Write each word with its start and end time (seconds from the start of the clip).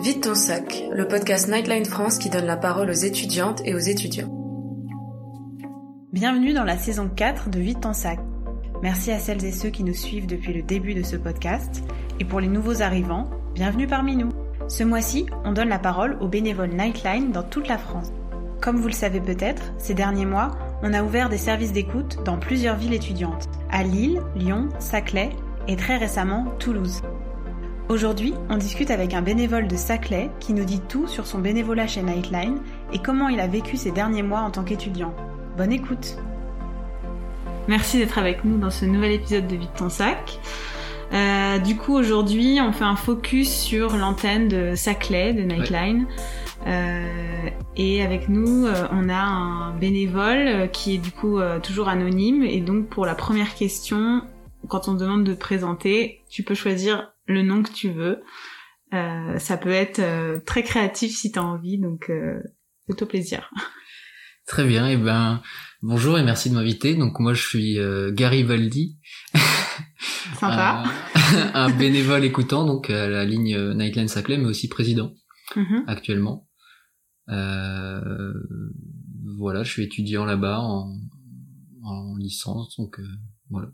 Vite 0.00 0.22
ton 0.22 0.36
sac, 0.36 0.84
le 0.92 1.08
podcast 1.08 1.48
Nightline 1.48 1.84
France 1.84 2.18
qui 2.18 2.30
donne 2.30 2.46
la 2.46 2.56
parole 2.56 2.88
aux 2.88 2.92
étudiantes 2.92 3.60
et 3.64 3.74
aux 3.74 3.78
étudiants. 3.78 4.28
Bienvenue 6.12 6.52
dans 6.52 6.62
la 6.62 6.78
saison 6.78 7.08
4 7.08 7.50
de 7.50 7.58
Vite 7.58 7.80
ton 7.80 7.92
sac. 7.92 8.20
Merci 8.80 9.10
à 9.10 9.18
celles 9.18 9.44
et 9.44 9.50
ceux 9.50 9.70
qui 9.70 9.82
nous 9.82 9.94
suivent 9.94 10.28
depuis 10.28 10.52
le 10.52 10.62
début 10.62 10.94
de 10.94 11.02
ce 11.02 11.16
podcast. 11.16 11.82
Et 12.20 12.24
pour 12.24 12.38
les 12.38 12.46
nouveaux 12.46 12.80
arrivants, 12.80 13.28
bienvenue 13.54 13.88
parmi 13.88 14.14
nous. 14.14 14.28
Ce 14.68 14.84
mois-ci, 14.84 15.26
on 15.44 15.50
donne 15.50 15.68
la 15.68 15.80
parole 15.80 16.16
aux 16.20 16.28
bénévoles 16.28 16.76
Nightline 16.76 17.32
dans 17.32 17.42
toute 17.42 17.66
la 17.66 17.78
France. 17.78 18.12
Comme 18.60 18.76
vous 18.76 18.86
le 18.86 18.92
savez 18.92 19.20
peut-être, 19.20 19.72
ces 19.78 19.94
derniers 19.94 20.26
mois, 20.26 20.52
on 20.82 20.94
a 20.94 21.02
ouvert 21.02 21.28
des 21.28 21.38
services 21.38 21.72
d'écoute 21.72 22.18
dans 22.24 22.38
plusieurs 22.38 22.76
villes 22.76 22.94
étudiantes, 22.94 23.48
à 23.68 23.82
Lille, 23.82 24.22
Lyon, 24.36 24.68
Saclay 24.78 25.30
et 25.66 25.74
très 25.74 25.96
récemment 25.96 26.44
Toulouse. 26.60 27.02
Aujourd'hui, 27.88 28.34
on 28.50 28.58
discute 28.58 28.90
avec 28.90 29.14
un 29.14 29.22
bénévole 29.22 29.66
de 29.66 29.74
Saclay 29.74 30.30
qui 30.40 30.52
nous 30.52 30.66
dit 30.66 30.80
tout 30.80 31.06
sur 31.06 31.26
son 31.26 31.38
bénévolat 31.38 31.86
chez 31.86 32.02
Nightline 32.02 32.58
et 32.92 32.98
comment 32.98 33.28
il 33.28 33.40
a 33.40 33.46
vécu 33.46 33.78
ces 33.78 33.90
derniers 33.90 34.22
mois 34.22 34.40
en 34.40 34.50
tant 34.50 34.62
qu'étudiant. 34.62 35.14
Bonne 35.56 35.72
écoute 35.72 36.18
Merci 37.66 37.98
d'être 37.98 38.18
avec 38.18 38.44
nous 38.44 38.58
dans 38.58 38.68
ce 38.68 38.84
nouvel 38.84 39.12
épisode 39.12 39.46
de 39.46 39.56
Vite 39.56 39.72
ton 39.74 39.88
sac. 39.88 40.38
Euh, 41.14 41.58
du 41.60 41.76
coup, 41.76 41.94
aujourd'hui, 41.96 42.58
on 42.60 42.72
fait 42.72 42.84
un 42.84 42.96
focus 42.96 43.50
sur 43.50 43.96
l'antenne 43.96 44.48
de 44.48 44.74
Saclay, 44.74 45.32
de 45.32 45.40
Nightline. 45.40 46.06
Euh, 46.66 47.48
et 47.76 48.02
avec 48.02 48.28
nous, 48.28 48.66
euh, 48.66 48.86
on 48.92 49.08
a 49.08 49.18
un 49.18 49.74
bénévole 49.74 50.68
qui 50.72 50.96
est 50.96 50.98
du 50.98 51.10
coup 51.10 51.38
euh, 51.38 51.58
toujours 51.58 51.88
anonyme. 51.88 52.42
Et 52.42 52.60
donc, 52.60 52.88
pour 52.88 53.06
la 53.06 53.14
première 53.14 53.54
question, 53.54 54.20
quand 54.68 54.88
on 54.88 54.94
demande 54.94 55.24
de 55.24 55.32
te 55.32 55.40
présenter, 55.40 56.20
tu 56.28 56.42
peux 56.42 56.54
choisir 56.54 57.12
le 57.28 57.42
nom 57.42 57.62
que 57.62 57.70
tu 57.70 57.90
veux. 57.90 58.20
Euh, 58.94 59.38
ça 59.38 59.56
peut 59.58 59.70
être 59.70 59.98
euh, 60.00 60.40
très 60.44 60.62
créatif 60.64 61.14
si 61.16 61.30
tu 61.30 61.38
as 61.38 61.44
envie, 61.44 61.78
donc 61.78 62.08
euh, 62.10 62.40
c'est 62.88 63.00
au 63.02 63.06
plaisir. 63.06 63.50
Très 64.46 64.66
bien, 64.66 64.88
et 64.88 64.96
ben 64.96 65.42
bonjour 65.82 66.18
et 66.18 66.22
merci 66.24 66.48
de 66.48 66.54
m'inviter. 66.54 66.94
Donc 66.94 67.20
moi 67.20 67.34
je 67.34 67.46
suis 67.46 67.78
euh, 67.78 68.10
Gary 68.10 68.42
Valdi, 68.44 68.98
Sympa. 70.40 70.84
un, 71.14 71.50
un 71.54 71.70
bénévole 71.70 72.24
écoutant 72.24 72.64
donc 72.64 72.88
à 72.88 73.08
la 73.08 73.26
ligne 73.26 73.54
euh, 73.54 73.74
Nightline 73.74 74.08
Saclay, 74.08 74.38
mais 74.38 74.46
aussi 74.46 74.68
président 74.68 75.12
Mhm. 75.56 75.84
actuellement. 75.86 76.48
Euh, 77.28 78.32
voilà, 79.38 79.62
je 79.64 79.70
suis 79.70 79.82
étudiant 79.82 80.24
là-bas 80.24 80.60
en, 80.60 80.98
en 81.84 82.16
licence, 82.16 82.76
donc 82.78 82.98
euh, 83.00 83.06
voilà. 83.50 83.68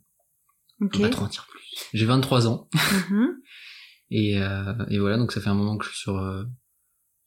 On 0.92 0.98
va 0.98 1.08
pas 1.08 1.14
trop 1.14 1.24
en 1.24 1.28
dire 1.28 1.46
plus. 1.50 1.60
J'ai 1.92 2.06
23 2.06 2.46
ans 2.48 2.68
Mhm. 3.10 3.28
et, 4.10 4.38
euh, 4.40 4.74
et 4.90 4.98
voilà, 4.98 5.16
donc 5.16 5.32
ça 5.32 5.40
fait 5.40 5.48
un 5.48 5.54
moment 5.54 5.76
que 5.78 5.84
je 5.84 5.90
suis 5.90 5.98
sur 6.00 6.18
euh, 6.18 6.44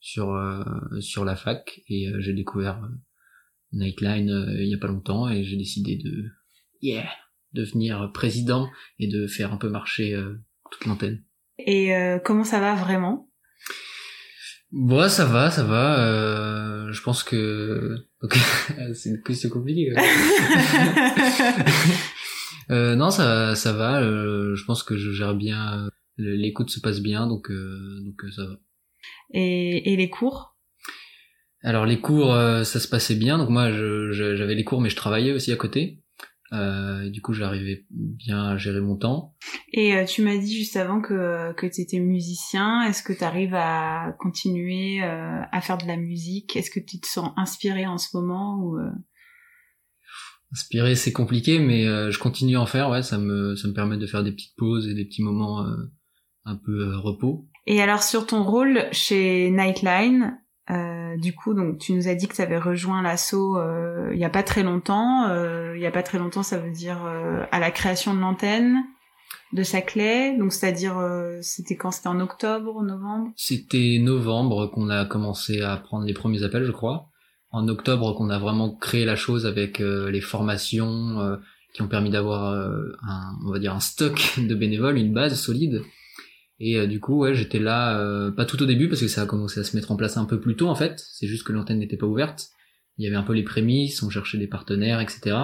sur 0.00 0.34
euh, 0.34 0.62
sur 1.00 1.24
la 1.24 1.36
fac 1.36 1.80
et 1.88 2.08
euh, 2.08 2.20
j'ai 2.20 2.32
découvert 2.32 2.80
Nightline 3.72 4.30
euh, 4.30 4.62
il 4.62 4.68
y 4.68 4.74
a 4.74 4.78
pas 4.78 4.86
longtemps 4.88 5.28
et 5.28 5.44
j'ai 5.44 5.56
décidé 5.56 5.96
de 5.96 6.26
yeah 6.80 7.08
devenir 7.54 8.10
président 8.12 8.68
et 8.98 9.08
de 9.08 9.26
faire 9.26 9.52
un 9.52 9.56
peu 9.56 9.68
marcher 9.70 10.14
euh, 10.14 10.34
toute 10.70 10.84
l'antenne. 10.86 11.24
Et 11.58 11.94
euh, 11.96 12.18
comment 12.18 12.44
ça 12.44 12.60
va 12.60 12.74
vraiment? 12.74 13.30
Bon, 14.70 15.08
ça 15.08 15.24
va, 15.24 15.50
ça 15.50 15.64
va. 15.64 15.98
Euh, 16.06 16.92
je 16.92 17.02
pense 17.02 17.22
que 17.22 18.06
c'est 18.94 19.10
une 19.10 19.22
question 19.22 19.48
compliquée. 19.48 19.92
euh, 22.70 22.94
non, 22.96 23.10
ça 23.10 23.54
ça 23.54 23.72
va. 23.72 24.00
euh, 24.02 24.54
je 24.54 24.64
pense 24.64 24.82
que 24.82 24.96
je 24.96 25.10
gère 25.12 25.34
bien. 25.34 25.88
L'écoute 26.16 26.70
se 26.70 26.80
passe 26.80 27.00
bien, 27.00 27.26
donc 27.26 27.50
euh, 27.50 28.00
donc 28.04 28.24
euh, 28.24 28.30
ça 28.32 28.44
va. 28.44 28.54
et, 29.32 29.92
et 29.92 29.96
les 29.96 30.10
cours? 30.10 30.56
Alors 31.62 31.86
les 31.86 32.00
cours, 32.00 32.32
euh, 32.34 32.64
ça 32.64 32.80
se 32.80 32.88
passait 32.88 33.14
bien. 33.16 33.38
Donc 33.38 33.50
moi, 33.50 33.70
j'avais 33.70 34.54
les 34.54 34.64
cours, 34.64 34.80
mais 34.80 34.90
je 34.90 34.96
travaillais 34.96 35.32
aussi 35.32 35.52
à 35.52 35.56
côté. 35.56 36.02
Euh, 36.52 37.10
du 37.10 37.20
coup, 37.20 37.34
j'arrivais 37.34 37.84
bien 37.90 38.42
à 38.48 38.56
gérer 38.56 38.80
mon 38.80 38.96
temps. 38.96 39.36
Et 39.72 39.94
euh, 39.94 40.04
tu 40.06 40.22
m'as 40.22 40.36
dit 40.38 40.56
juste 40.56 40.76
avant 40.76 41.00
que, 41.02 41.52
que 41.52 41.66
tu 41.66 41.82
étais 41.82 41.98
musicien. 41.98 42.82
Est-ce 42.84 43.02
que 43.02 43.12
tu 43.12 43.22
arrives 43.22 43.54
à 43.54 44.16
continuer 44.18 45.02
euh, 45.02 45.40
à 45.52 45.60
faire 45.60 45.76
de 45.78 45.86
la 45.86 45.96
musique? 45.96 46.56
Est-ce 46.56 46.70
que 46.70 46.80
tu 46.80 47.00
te 47.00 47.06
sens 47.06 47.32
inspiré 47.36 47.86
en 47.86 47.98
ce 47.98 48.16
moment 48.16 48.56
ou 48.62 48.78
euh, 48.78 48.88
Inspirer, 50.52 50.94
c'est 50.94 51.12
compliqué, 51.12 51.58
mais 51.58 51.86
euh, 51.86 52.10
je 52.10 52.18
continue 52.18 52.56
à 52.56 52.60
en 52.60 52.66
faire. 52.66 52.88
Ouais, 52.88 53.02
ça 53.02 53.18
me 53.18 53.54
ça 53.54 53.68
me 53.68 53.74
permet 53.74 53.98
de 53.98 54.06
faire 54.06 54.22
des 54.22 54.32
petites 54.32 54.56
pauses 54.56 54.88
et 54.88 54.94
des 54.94 55.04
petits 55.04 55.22
moments 55.22 55.62
euh, 55.66 55.76
un 56.44 56.56
peu 56.56 56.88
euh, 56.88 56.98
repos. 56.98 57.46
Et 57.66 57.82
alors 57.82 58.02
sur 58.02 58.26
ton 58.26 58.42
rôle 58.44 58.86
chez 58.90 59.50
Nightline, 59.50 60.38
euh, 60.70 61.16
du 61.18 61.34
coup, 61.34 61.52
donc 61.52 61.78
tu 61.78 61.92
nous 61.92 62.08
as 62.08 62.14
dit 62.14 62.28
que 62.28 62.34
tu 62.34 62.40
avais 62.40 62.58
rejoint 62.58 63.02
l'assaut 63.02 63.58
euh, 63.58 64.10
il 64.14 64.18
y 64.18 64.24
a 64.24 64.30
pas 64.30 64.42
très 64.42 64.62
longtemps. 64.62 65.28
Euh, 65.28 65.76
il 65.76 65.82
y 65.82 65.86
a 65.86 65.90
pas 65.90 66.02
très 66.02 66.18
longtemps, 66.18 66.42
ça 66.42 66.56
veut 66.56 66.72
dire 66.72 67.04
euh, 67.04 67.44
à 67.52 67.58
la 67.58 67.70
création 67.70 68.14
de 68.14 68.20
l'antenne 68.20 68.76
de 69.52 69.62
Saclay. 69.62 70.36
Donc 70.38 70.54
c'est-à-dire, 70.54 70.98
euh, 70.98 71.38
c'était 71.42 71.76
quand? 71.76 71.90
C'était 71.90 72.08
en 72.08 72.20
octobre, 72.20 72.82
novembre? 72.82 73.30
C'était 73.36 73.98
novembre 74.00 74.66
qu'on 74.66 74.88
a 74.88 75.04
commencé 75.04 75.60
à 75.60 75.76
prendre 75.76 76.06
les 76.06 76.14
premiers 76.14 76.42
appels, 76.42 76.64
je 76.64 76.72
crois. 76.72 77.10
En 77.50 77.66
octobre 77.68 78.14
qu'on 78.14 78.30
a 78.30 78.38
vraiment 78.38 78.74
créé 78.74 79.04
la 79.04 79.16
chose 79.16 79.46
avec 79.46 79.80
euh, 79.80 80.10
les 80.10 80.20
formations 80.20 81.20
euh, 81.20 81.36
qui 81.74 81.82
ont 81.82 81.88
permis 81.88 82.10
d'avoir 82.10 82.52
euh, 82.52 82.92
un, 83.02 83.38
on 83.46 83.52
va 83.52 83.58
dire 83.58 83.74
un 83.74 83.80
stock 83.80 84.34
de 84.38 84.54
bénévoles, 84.54 84.98
une 84.98 85.12
base 85.12 85.38
solide. 85.40 85.82
Et 86.60 86.76
euh, 86.76 86.86
du 86.86 87.00
coup, 87.00 87.18
ouais, 87.18 87.34
j'étais 87.34 87.58
là, 87.60 87.98
euh, 88.00 88.30
pas 88.30 88.44
tout 88.44 88.60
au 88.62 88.66
début 88.66 88.88
parce 88.88 89.00
que 89.00 89.08
ça 89.08 89.22
a 89.22 89.26
commencé 89.26 89.60
à 89.60 89.64
se 89.64 89.76
mettre 89.76 89.92
en 89.92 89.96
place 89.96 90.16
un 90.16 90.24
peu 90.24 90.40
plus 90.40 90.56
tôt 90.56 90.68
en 90.68 90.74
fait. 90.74 91.00
C'est 91.12 91.28
juste 91.28 91.46
que 91.46 91.52
l'antenne 91.52 91.78
n'était 91.78 91.96
pas 91.96 92.06
ouverte. 92.06 92.48
Il 92.96 93.04
y 93.04 93.06
avait 93.06 93.16
un 93.16 93.22
peu 93.22 93.32
les 93.32 93.44
prémices, 93.44 94.02
on 94.02 94.10
cherchait 94.10 94.38
des 94.38 94.48
partenaires, 94.48 95.00
etc. 95.00 95.36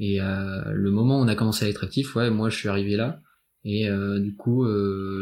Et 0.00 0.20
euh, 0.20 0.62
le 0.72 0.90
moment 0.90 1.20
où 1.20 1.22
on 1.22 1.28
a 1.28 1.36
commencé 1.36 1.64
à 1.64 1.68
être 1.68 1.84
actif, 1.84 2.16
ouais, 2.16 2.30
moi 2.30 2.50
je 2.50 2.56
suis 2.56 2.68
arrivé 2.68 2.96
là. 2.96 3.20
Et 3.64 3.86
du 4.20 4.34
coup, 4.34 4.66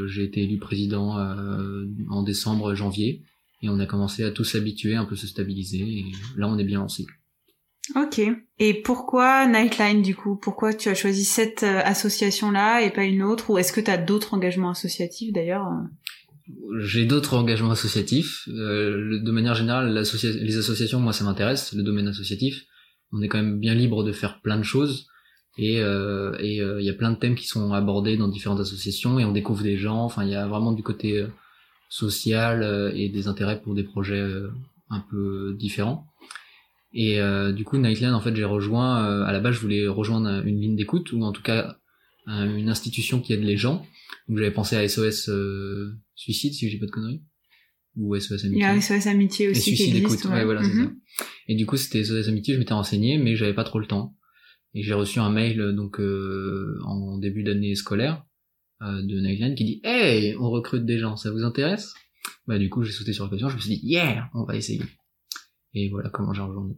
j'ai 0.07 0.23
été 0.23 0.45
élu 0.45 0.59
président 0.59 1.17
en 2.11 2.23
décembre, 2.23 2.75
janvier, 2.75 3.25
et 3.62 3.69
on 3.69 3.78
a 3.78 3.87
commencé 3.87 4.25
à 4.25 4.31
tous 4.31 4.44
s'habituer, 4.44 4.94
un 4.97 5.05
peu 5.05 5.17
se 5.17 5.27
stabiliser, 5.27 5.78
et 5.78 6.05
là 6.37 6.49
on 6.49 6.59
est 6.59 6.65
bien 6.65 6.81
lancé. 6.81 7.06
Ok. 7.94 8.21
Et 8.59 8.75
pourquoi 8.75 9.47
Nightline 9.47 10.03
du 10.03 10.17
coup? 10.17 10.37
Pourquoi 10.37 10.75
tu 10.75 10.89
as 10.89 10.94
choisi 10.94 11.25
cette 11.25 11.62
euh, 11.62 11.81
association-là 11.84 12.83
et 12.83 12.91
pas 12.91 13.05
une 13.05 13.22
autre? 13.22 13.50
Ou 13.50 13.59
est-ce 13.59 13.72
que 13.72 13.81
tu 13.81 13.91
as 13.91 13.99
d'autres 13.99 14.34
engagements 14.34 14.71
associatifs 14.71 15.33
d'ailleurs? 15.33 15.65
J'ai 16.81 17.06
d'autres 17.06 17.34
engagements 17.34 17.71
associatifs. 17.71 18.49
Euh, 18.49 19.21
de 19.21 19.31
manière 19.31 19.55
générale, 19.55 19.93
les 19.93 20.56
associations, 20.56 21.00
moi 21.00 21.12
ça 21.12 21.25
m'intéresse, 21.25 21.73
le 21.75 21.83
domaine 21.83 22.09
associatif. 22.09 22.65
On 23.12 23.23
est 23.23 23.28
quand 23.28 23.38
même 23.38 23.59
bien 23.61 23.75
libre 23.75 24.03
de 24.03 24.12
faire 24.12 24.41
plein 24.41 24.59
de 24.59 24.65
choses. 24.65 25.06
Et 25.59 25.81
euh, 25.81 26.37
et, 26.41 26.61
euh, 26.61 26.81
il 26.81 26.87
y 26.87 26.91
a 26.91 26.94
plein 26.94 27.12
de 27.12 27.17
thèmes 27.17 27.34
qui 27.34 27.47
sont 27.47 27.73
abordés 27.73 28.17
dans 28.17 28.28
différentes 28.28 28.61
associations 28.61 29.19
et 29.19 29.25
on 29.25 29.33
découvre 29.33 29.62
des 29.62 29.77
gens. 29.77 30.03
Enfin, 30.03 30.25
il 30.25 30.31
y 30.31 30.34
a 30.34 30.47
vraiment 30.47 30.73
du 30.73 30.83
côté 30.83 31.25
euh, 31.87 31.91
social 31.91 32.63
euh, 32.63 32.91
et 32.95 33.09
des 33.09 33.29
intérêts 33.29 33.61
pour 33.61 33.75
des 33.75 33.85
projets 33.85 34.21
euh, 34.21 34.49
un 34.91 35.01
peu 35.01 35.55
différents. 35.59 36.07
Et 36.93 37.21
euh, 37.21 37.53
du 37.53 37.65
coup, 37.65 37.77
Nightline, 37.79 38.15
en 38.15 38.21
fait, 38.21 38.35
j'ai 38.35 38.45
rejoint. 38.45 39.05
euh, 39.07 39.25
à 39.25 39.33
la 39.33 39.41
base, 39.41 39.55
je 39.57 39.61
voulais 39.61 39.87
rejoindre 39.87 40.47
une 40.47 40.61
ligne 40.61 40.77
d'écoute 40.77 41.13
ou 41.13 41.23
en 41.23 41.33
tout 41.33 41.43
cas 41.43 41.77
un- 42.27 42.57
une 42.57 42.69
institution 42.69 43.21
qui 43.21 43.33
aide 43.33 43.43
les 43.45 43.57
gens. 43.57 43.85
Donc 44.29 44.39
j'avais 44.39 44.51
pensé 44.53 44.77
à 44.77 44.83
SOS 44.89 45.29
euh, 45.29 45.93
Suicide, 46.15 46.55
si 46.55 46.69
j'ai 46.71 46.79
pas 46.79 46.87
de 46.87 46.91
conneries, 46.91 47.23
ou 47.97 48.15
SOS 48.17 48.43
Il 48.45 48.47
Amitié. 48.47 48.61
y 48.63 48.65
a 48.65 48.77
SOS 48.81 49.07
Amitié 49.09 49.47
Et 49.47 49.51
aussi 49.51 49.71
qui 49.71 49.77
Suicide 49.77 49.97
existe. 49.97 50.25
Écoute, 50.25 50.33
ouais, 50.33 50.45
voilà, 50.45 50.63
c'est 50.63 50.75
Mhm. 50.75 50.85
ça. 50.87 51.25
Et 51.49 51.55
du 51.55 51.67
coup, 51.67 51.77
c'était 51.77 52.03
SOS 52.03 52.29
Amitié, 52.29 52.55
je 52.55 52.59
m'étais 52.59 52.75
renseigné, 52.75 53.19
mais 53.19 53.37
j'avais 53.37 53.55
pas 53.55 53.65
trop 53.65 53.79
le 53.79 53.87
temps. 53.87 54.15
Et 54.75 54.83
j'ai 54.83 54.95
reçu 54.95 55.21
un 55.21 55.31
mail 55.31 55.61
euh, 55.61 55.73
donc 55.73 56.01
euh, 56.01 56.79
en 56.85 57.19
début 57.19 57.43
d'année 57.43 57.75
scolaire 57.75 58.15
euh, 58.17 58.23
de 58.81 59.20
Nightline 59.20 59.54
qui 59.54 59.64
dit 59.64 59.81
Hey, 59.84 60.37
on 60.38 60.50
recrute 60.50 60.84
des 60.84 60.99
gens, 60.99 61.17
ça 61.17 61.31
vous 61.31 61.44
intéresse? 61.44 61.94
Bah 62.46 62.58
du 62.58 62.69
coup, 62.69 62.82
j'ai 62.82 62.93
sauté 62.93 63.12
sur 63.12 63.25
l'occasion, 63.25 63.49
je 63.49 63.56
me 63.56 63.61
suis 63.61 63.70
dit 63.70 63.81
Yeah, 63.82 64.28
on 64.34 64.44
va 64.44 64.56
essayer. 64.56 64.82
Et 65.75 65.88
voilà 65.90 66.11
comment 66.11 66.32
j'ai 66.32 66.43
rejoint. 66.43 66.69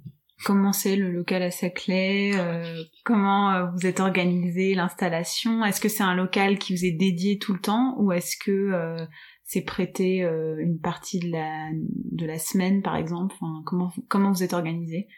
Comment 0.44 0.72
c'est 0.72 0.96
le 0.96 1.10
local 1.10 1.42
à 1.42 1.50
Saclay 1.50 2.32
euh, 2.36 2.82
Comment 3.04 3.52
euh, 3.52 3.66
vous 3.74 3.86
êtes 3.86 3.98
organisé 3.98 4.74
l'installation? 4.74 5.64
Est-ce 5.64 5.80
que 5.80 5.88
c'est 5.88 6.04
un 6.04 6.14
local 6.14 6.58
qui 6.58 6.74
vous 6.76 6.84
est 6.84 6.92
dédié 6.92 7.38
tout 7.38 7.52
le 7.52 7.60
temps 7.60 7.96
ou 7.98 8.12
est-ce 8.12 8.36
que 8.44 8.50
euh, 8.50 9.04
c'est 9.42 9.62
prêté 9.62 10.22
euh, 10.22 10.56
une 10.60 10.78
partie 10.78 11.18
de 11.18 11.30
la 11.32 11.68
de 11.74 12.24
la 12.24 12.38
semaine 12.38 12.82
par 12.82 12.96
exemple? 12.96 13.34
Enfin, 13.40 13.62
Comment 13.66 13.92
comment 14.08 14.30
vous 14.30 14.44
êtes 14.44 14.52
organisé? 14.52 15.08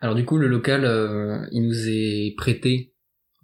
Alors 0.00 0.14
du 0.14 0.24
coup, 0.24 0.38
le 0.38 0.48
local, 0.48 0.84
euh, 0.84 1.46
il 1.52 1.66
nous 1.66 1.88
est 1.88 2.34
prêté 2.36 2.94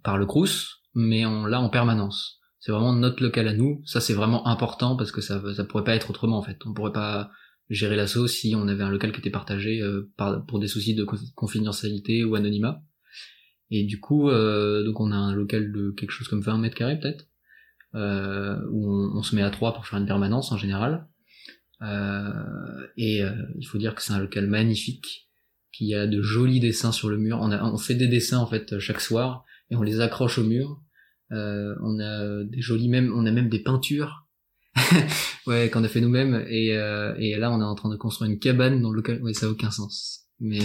par 0.03 0.17
le 0.17 0.25
Crous, 0.25 0.81
mais 0.95 1.25
on 1.25 1.45
l'a 1.45 1.59
en 1.59 1.69
permanence. 1.69 2.39
C'est 2.65 2.71
vraiment 2.71 2.93
notre 2.93 3.21
local 3.21 3.49
à 3.49 3.53
nous. 3.53 3.81
Ça, 3.85 3.99
c'est 3.99 4.13
vraiment 4.13 4.47
important 4.47 4.95
parce 4.95 5.11
que 5.11 5.19
ça, 5.19 5.43
ça 5.53 5.65
pourrait 5.65 5.83
pas 5.83 5.95
être 5.95 6.09
autrement 6.09 6.37
en 6.37 6.41
fait. 6.43 6.57
On 6.65 6.73
pourrait 6.73 6.93
pas 6.93 7.29
gérer 7.69 7.97
l'assaut 7.97 8.25
si 8.25 8.55
on 8.55 8.69
avait 8.69 8.83
un 8.85 8.89
local 8.89 9.11
qui 9.11 9.19
était 9.19 9.29
partagé 9.29 9.81
euh, 9.81 10.09
par, 10.15 10.45
pour 10.45 10.59
des 10.59 10.69
soucis 10.69 10.95
de 10.95 11.03
co- 11.03 11.17
confidentialité 11.35 12.23
ou 12.23 12.35
anonymat. 12.35 12.81
Et 13.69 13.83
du 13.83 13.99
coup, 13.99 14.29
euh, 14.29 14.81
donc 14.85 15.01
on 15.01 15.11
a 15.11 15.15
un 15.17 15.33
local 15.35 15.73
de 15.73 15.91
quelque 15.91 16.11
chose 16.11 16.29
comme 16.29 16.39
20 16.39 16.57
mètres 16.57 16.77
carrés 16.77 16.97
peut-être, 16.97 17.25
euh, 17.95 18.57
où 18.71 18.89
on, 18.89 19.17
on 19.17 19.23
se 19.23 19.35
met 19.35 19.41
à 19.41 19.49
trois 19.49 19.73
pour 19.73 19.85
faire 19.85 19.99
une 19.99 20.05
permanence 20.07 20.53
en 20.53 20.57
général. 20.57 21.05
et 22.95 23.23
il 23.59 23.67
faut 23.67 23.77
dire 23.77 23.93
que 23.93 24.01
c'est 24.01 24.13
un 24.13 24.19
local 24.19 24.47
magnifique, 24.47 25.29
qu'il 25.73 25.87
y 25.87 25.95
a 25.95 26.07
de 26.07 26.21
jolis 26.21 26.61
dessins 26.61 26.93
sur 26.93 27.09
le 27.09 27.17
mur. 27.17 27.39
On, 27.41 27.51
a, 27.51 27.61
on 27.61 27.77
fait 27.77 27.95
des 27.95 28.07
dessins 28.07 28.37
en 28.39 28.47
fait 28.47 28.79
chaque 28.79 29.01
soir 29.01 29.43
et 29.69 29.75
on 29.75 29.81
les 29.81 29.99
accroche 29.99 30.37
au 30.37 30.45
mur. 30.45 30.79
On 31.33 31.99
a 31.99 32.43
des 32.43 32.61
jolis 32.61 32.89
même, 32.89 33.11
on 33.15 33.25
a 33.25 33.31
même 33.31 33.49
des 33.49 33.59
peintures 33.59 34.27
ouais, 35.47 35.69
qu'on 35.69 35.83
a 35.83 35.87
fait 35.87 36.01
nous-mêmes. 36.01 36.45
Et, 36.47 36.67
et 36.67 37.37
là, 37.37 37.51
on 37.51 37.59
est 37.59 37.65
en 37.65 37.75
train 37.75 37.89
de 37.89 37.95
construire 37.95 38.31
une 38.31 38.39
cabane 38.39 38.81
dans 38.81 38.89
le 38.89 38.97
local. 38.97 39.21
Ouais, 39.21 39.33
ça 39.33 39.47
a 39.47 39.49
aucun 39.49 39.71
sens. 39.71 40.27
Mais 40.39 40.59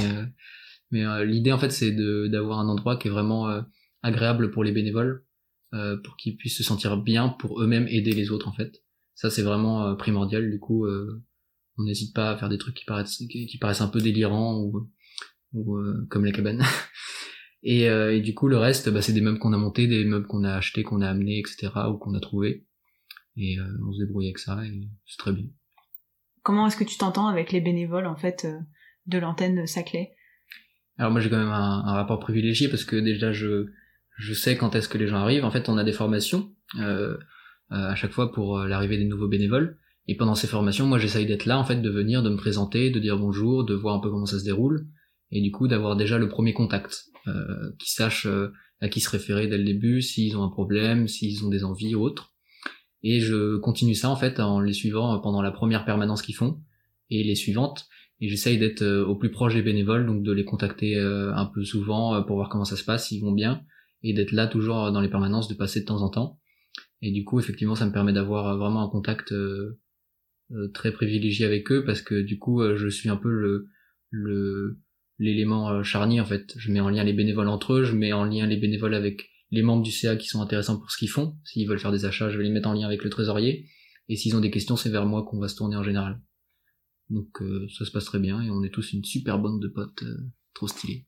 mais 0.91 1.05
l'idée 1.25 1.53
en 1.53 1.59
fait, 1.59 1.71
c'est 1.71 1.93
de 1.93 2.27
d'avoir 2.29 2.59
un 2.59 2.69
endroit 2.69 2.97
qui 2.97 3.09
est 3.09 3.11
vraiment 3.11 3.63
agréable 4.03 4.51
pour 4.51 4.65
les 4.65 4.73
bénévoles, 4.73 5.25
euh, 5.75 5.97
pour 5.99 6.17
qu'ils 6.17 6.37
puissent 6.37 6.57
se 6.57 6.63
sentir 6.63 6.97
bien 6.97 7.29
pour 7.29 7.61
eux-mêmes 7.61 7.89
aider 7.89 8.13
les 8.13 8.31
autres 8.31 8.49
en 8.49 8.53
fait. 8.53 8.83
Ça 9.15 9.31
c'est 9.31 9.43
vraiment 9.43 9.87
euh, 9.87 9.95
primordial. 9.95 10.51
Du 10.51 10.59
coup, 10.59 10.87
euh, 10.87 11.23
on 11.77 11.85
n'hésite 11.85 12.15
pas 12.15 12.31
à 12.31 12.37
faire 12.37 12.49
des 12.49 12.59
trucs 12.59 12.75
qui 12.75 12.85
paraissent 12.85 13.23
qui, 13.29 13.59
paraissent 13.61 13.81
un 13.81 13.89
peu 13.89 14.01
délirants 14.01 14.61
ou, 14.61 14.91
ou 15.53 15.79
comme 16.09 16.25
les 16.25 16.33
cabanes. 16.33 16.63
et, 17.63 17.85
et, 17.85 18.21
du 18.21 18.35
coup, 18.35 18.49
le 18.49 18.57
reste, 18.57 18.89
bah, 18.89 19.03
c'est 19.03 19.13
des 19.13 19.21
meubles 19.21 19.39
qu'on 19.39 19.53
a 19.53 19.59
montés, 19.59 19.87
des 19.87 20.05
meubles 20.05 20.27
qu'on 20.27 20.45
a 20.45 20.55
achetés, 20.55 20.83
qu'on 20.83 21.01
a 21.01 21.09
amenés, 21.09 21.39
etc. 21.41 21.69
ou 21.91 21.99
qu'on 21.99 22.15
a 22.15 22.21
trouvés. 22.21 22.65
Et 23.37 23.57
on 23.87 23.93
se 23.93 23.99
débrouille 23.99 24.27
avec 24.27 24.39
ça 24.39 24.65
et 24.65 24.89
c'est 25.07 25.19
très 25.19 25.33
bien. 25.33 25.45
Comment 26.43 26.67
est-ce 26.67 26.77
que 26.77 26.85
tu 26.85 26.99
t'entends 26.99 27.29
avec 27.29 27.53
les 27.53 27.61
bénévoles 27.61 28.07
en 28.07 28.17
fait 28.17 28.47
de 29.07 29.19
l'antenne 29.19 29.67
Saclay? 29.67 30.13
Alors 30.97 31.13
moi 31.13 31.21
j'ai 31.21 31.31
quand 31.31 31.39
même 31.39 31.49
un, 31.49 31.85
un, 31.85 31.93
rapport 31.93 32.19
privilégié 32.19 32.69
parce 32.69 32.85
que 32.85 32.97
déjà 32.97 33.31
je 33.33 33.69
je 34.19 34.35
sais 34.35 34.57
quand 34.57 34.75
est-ce 34.75 34.89
que 34.89 34.99
les 34.99 35.07
gens 35.07 35.19
arrivent. 35.19 35.45
En 35.45 35.51
fait, 35.51 35.69
on 35.69 35.79
a 35.79 35.85
des 35.85 35.93
formations 35.93 36.53
euh, 36.79 37.17
euh 37.71 37.89
à 37.91 37.95
chaque 37.95 38.13
fois 38.13 38.33
pour 38.33 38.59
euh, 38.59 38.69
l'arrivée 38.69 38.99
des 38.99 39.05
nouveaux 39.05 39.29
bénévoles. 39.29 39.79
Et 40.09 40.17
pendant 40.17 40.35
ces 40.35 40.47
formations, 40.47 40.87
moi, 40.87 40.99
j'essaye 40.99 41.27
d'être 41.27 41.45
là, 41.45 41.59
en 41.59 41.65
fait, 41.65 41.77
de 41.77 41.91
venir, 41.91 42.23
de 42.23 42.31
me 42.31 42.37
présenter, 42.37 42.91
de 42.91 42.99
dire 42.99 43.19
bonjour, 43.19 43.65
de 43.65 43.75
voir 43.75 43.95
un 43.95 44.01
peu 44.01 44.11
comment 44.11 44.27
ça 44.27 44.39
se 44.39 44.45
déroule, 44.45 44.87
et 45.31 45.41
du 45.41 45.51
coup 45.51 45.69
d'avoir 45.69 45.97
déjà 45.97 46.19
le 46.19 46.29
premier 46.29 46.53
contact, 46.53 47.07
euh, 47.27 47.73
qu'ils 47.79 47.91
sachent 47.91 48.27
euh, 48.27 48.53
à 48.81 48.89
qui 48.89 49.01
se 49.01 49.11
référer 49.11 49.47
dès 49.47 49.59
le 49.59 49.65
début, 49.65 50.03
s'ils 50.03 50.37
ont 50.37 50.43
un 50.43 50.49
problème, 50.49 51.09
s'ils 51.09 51.45
ont 51.45 51.49
des 51.49 51.65
envies 51.65 51.95
ou 51.95 52.03
autres. 52.03 52.33
Et 53.03 53.21
je 53.21 53.57
continue 53.57 53.95
ça 53.95 54.11
en 54.11 54.17
fait 54.17 54.41
en 54.41 54.61
les 54.61 54.73
suivant 54.73 55.19
pendant 55.21 55.43
la 55.43 55.51
première 55.51 55.85
permanence 55.85 56.23
qu'ils 56.23 56.37
font 56.37 56.61
et 57.11 57.23
les 57.23 57.35
suivantes. 57.35 57.87
Et 58.21 58.29
j'essaye 58.29 58.59
d'être 58.59 58.85
au 58.85 59.15
plus 59.15 59.31
proche 59.31 59.55
des 59.55 59.63
bénévoles, 59.63 60.05
donc 60.05 60.25
de 60.25 60.33
les 60.33 60.45
contacter 60.45 60.99
un 60.99 61.47
peu 61.47 61.65
souvent 61.65 62.21
pour 62.25 62.35
voir 62.35 62.49
comment 62.49 62.65
ça 62.65 62.77
se 62.77 62.83
passe, 62.83 63.07
s'ils 63.07 63.23
vont 63.23 63.31
bien, 63.31 63.63
et 64.03 64.13
d'être 64.13 64.33
là 64.33 64.49
toujours 64.49 64.91
dans 64.91 65.01
les 65.01 65.09
permanences, 65.09 65.47
de 65.47 65.55
passer 65.55 65.83
de 65.83 65.85
temps 65.85 66.03
en 66.03 66.09
temps. 66.09 66.41
Et 67.03 67.13
du 67.13 67.25
coup, 67.25 67.39
effectivement, 67.39 67.75
ça 67.75 67.87
me 67.87 67.93
permet 67.93 68.13
d'avoir 68.13 68.57
vraiment 68.57 68.83
un 68.83 68.89
contact 68.89 69.33
euh, 69.33 69.79
euh, 70.53 70.69
très 70.69 70.93
privilégié 70.93 71.47
avec 71.47 71.71
eux 71.71 71.85
parce 71.85 72.03
que 72.03 72.21
du 72.21 72.39
coup, 72.39 72.61
euh, 72.61 72.77
je 72.77 72.89
suis 72.89 73.09
un 73.09 73.17
peu 73.17 73.31
le 73.31 73.69
le 74.11 74.79
l'élément 75.19 75.83
charnier 75.83 76.21
en 76.21 76.25
fait. 76.25 76.55
Je 76.57 76.71
mets 76.73 76.81
en 76.81 76.91
lien 76.91 77.05
les 77.05 77.13
bénévoles 77.13 77.49
entre 77.49 77.75
eux, 77.75 77.85
je 77.85 77.95
mets 77.95 78.13
en 78.13 78.25
lien 78.25 78.47
les 78.47 78.57
bénévoles 78.57 78.95
avec 78.95 79.31
les 79.51 79.63
membres 79.63 79.83
du 79.83 79.91
CA 79.91 80.17
qui 80.17 80.29
sont 80.29 80.43
intéressants 80.43 80.79
pour 80.79 80.91
ce 80.91 80.99
qu'ils 80.99 81.11
font. 81.11 81.37
S'ils 81.45 81.69
veulent 81.69 81.79
faire 81.79 81.93
des 81.93 82.05
achats, 82.05 82.31
je 82.31 82.39
vais 82.39 82.45
les 82.45 82.51
mettre 82.51 82.69
en 82.69 82.75
lien 82.75 82.87
avec 82.87 83.03
le 83.03 83.11
trésorier. 83.11 83.67
Et 84.09 84.17
s'ils 84.17 84.37
ont 84.37 84.41
des 84.41 84.51
questions, 84.51 84.77
c'est 84.77 84.91
vers 84.91 85.07
moi 85.07 85.25
qu'on 85.25 85.39
va 85.39 85.49
se 85.49 85.57
tourner 85.57 85.77
en 85.77 85.83
général. 85.83 86.21
Donc 87.11 87.43
ça 87.77 87.85
se 87.85 87.91
passe 87.91 88.05
très 88.05 88.19
bien 88.19 88.43
et 88.43 88.51
on 88.51 88.63
est 88.63 88.71
tous 88.71 88.93
une 88.93 89.05
super 89.05 89.39
bande 89.39 89.61
de 89.61 89.69
potes 89.69 90.05
trop 90.55 90.69
stylés. 90.69 91.07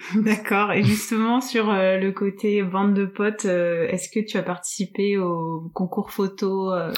D'accord. 0.14 0.72
Et 0.72 0.82
justement 0.82 1.40
sur 1.40 1.70
euh, 1.70 1.98
le 1.98 2.12
côté 2.12 2.62
bande 2.62 2.94
de 2.94 3.06
potes, 3.06 3.44
euh, 3.44 3.86
est-ce 3.88 4.08
que 4.08 4.24
tu 4.24 4.36
as 4.36 4.42
participé 4.42 5.18
au 5.18 5.70
concours 5.74 6.10
photo 6.10 6.72
euh? 6.72 6.92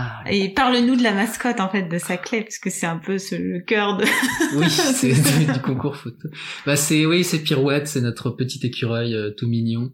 Ah, 0.00 0.22
Et 0.30 0.52
parle-nous 0.52 0.96
de 0.96 1.02
la 1.02 1.12
mascotte 1.12 1.60
en 1.60 1.68
fait 1.68 1.82
de 1.82 1.98
Saclay, 1.98 2.42
puisque 2.42 2.70
c'est 2.70 2.86
un 2.86 2.98
peu 2.98 3.16
le 3.32 3.60
cœur 3.60 3.96
de. 3.96 4.04
oui, 4.56 4.68
c'est 4.70 5.12
du, 5.12 5.60
concours 5.60 5.96
photo. 5.96 6.28
Bah 6.66 6.76
c'est 6.76 7.06
oui, 7.06 7.24
c'est 7.24 7.42
Pirouette, 7.42 7.86
c'est 7.86 8.00
notre 8.00 8.30
petit 8.30 8.64
écureuil 8.66 9.16
tout 9.36 9.48
mignon. 9.48 9.92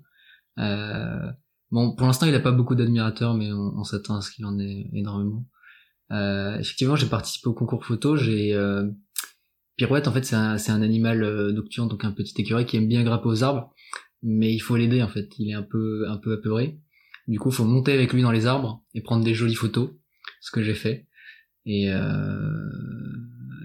bon, 0.56 1.94
pour 1.96 2.06
l'instant, 2.06 2.26
il 2.26 2.34
a 2.34 2.40
pas 2.40 2.52
beaucoup 2.52 2.74
d'admirateurs, 2.74 3.34
mais 3.34 3.52
on, 3.52 3.84
s'attend 3.84 4.16
à 4.16 4.20
ce 4.20 4.30
qu'il 4.30 4.44
en 4.46 4.58
ait 4.58 4.86
énormément. 4.92 5.44
effectivement, 6.10 6.96
j'ai 6.96 7.06
participé 7.06 7.48
au 7.48 7.54
concours 7.54 7.84
photo. 7.84 8.16
J'ai 8.16 8.54
Pirouette, 9.76 10.08
en 10.08 10.12
fait, 10.12 10.24
c'est 10.24 10.36
un, 10.36 10.56
un, 10.56 10.82
animal 10.82 11.22
euh, 11.22 11.52
nocturne, 11.52 11.88
donc 11.88 12.04
un 12.04 12.12
petit 12.12 12.40
écureuil 12.40 12.64
qui 12.64 12.78
aime 12.78 12.88
bien 12.88 13.04
grimper 13.04 13.28
aux 13.28 13.44
arbres, 13.44 13.74
mais 14.22 14.52
il 14.52 14.58
faut 14.58 14.76
l'aider 14.76 15.02
en 15.02 15.08
fait. 15.08 15.28
Il 15.38 15.50
est 15.50 15.54
un 15.54 15.62
peu, 15.62 16.08
un 16.08 16.16
peu 16.16 16.32
apeuré. 16.32 16.80
Du 17.28 17.38
coup, 17.38 17.50
faut 17.50 17.64
monter 17.64 17.92
avec 17.92 18.12
lui 18.12 18.22
dans 18.22 18.30
les 18.30 18.46
arbres 18.46 18.82
et 18.94 19.00
prendre 19.00 19.24
des 19.24 19.34
jolies 19.34 19.54
photos, 19.54 19.90
ce 20.40 20.50
que 20.50 20.62
j'ai 20.62 20.74
fait. 20.74 21.06
Et, 21.64 21.90
euh, 21.90 22.70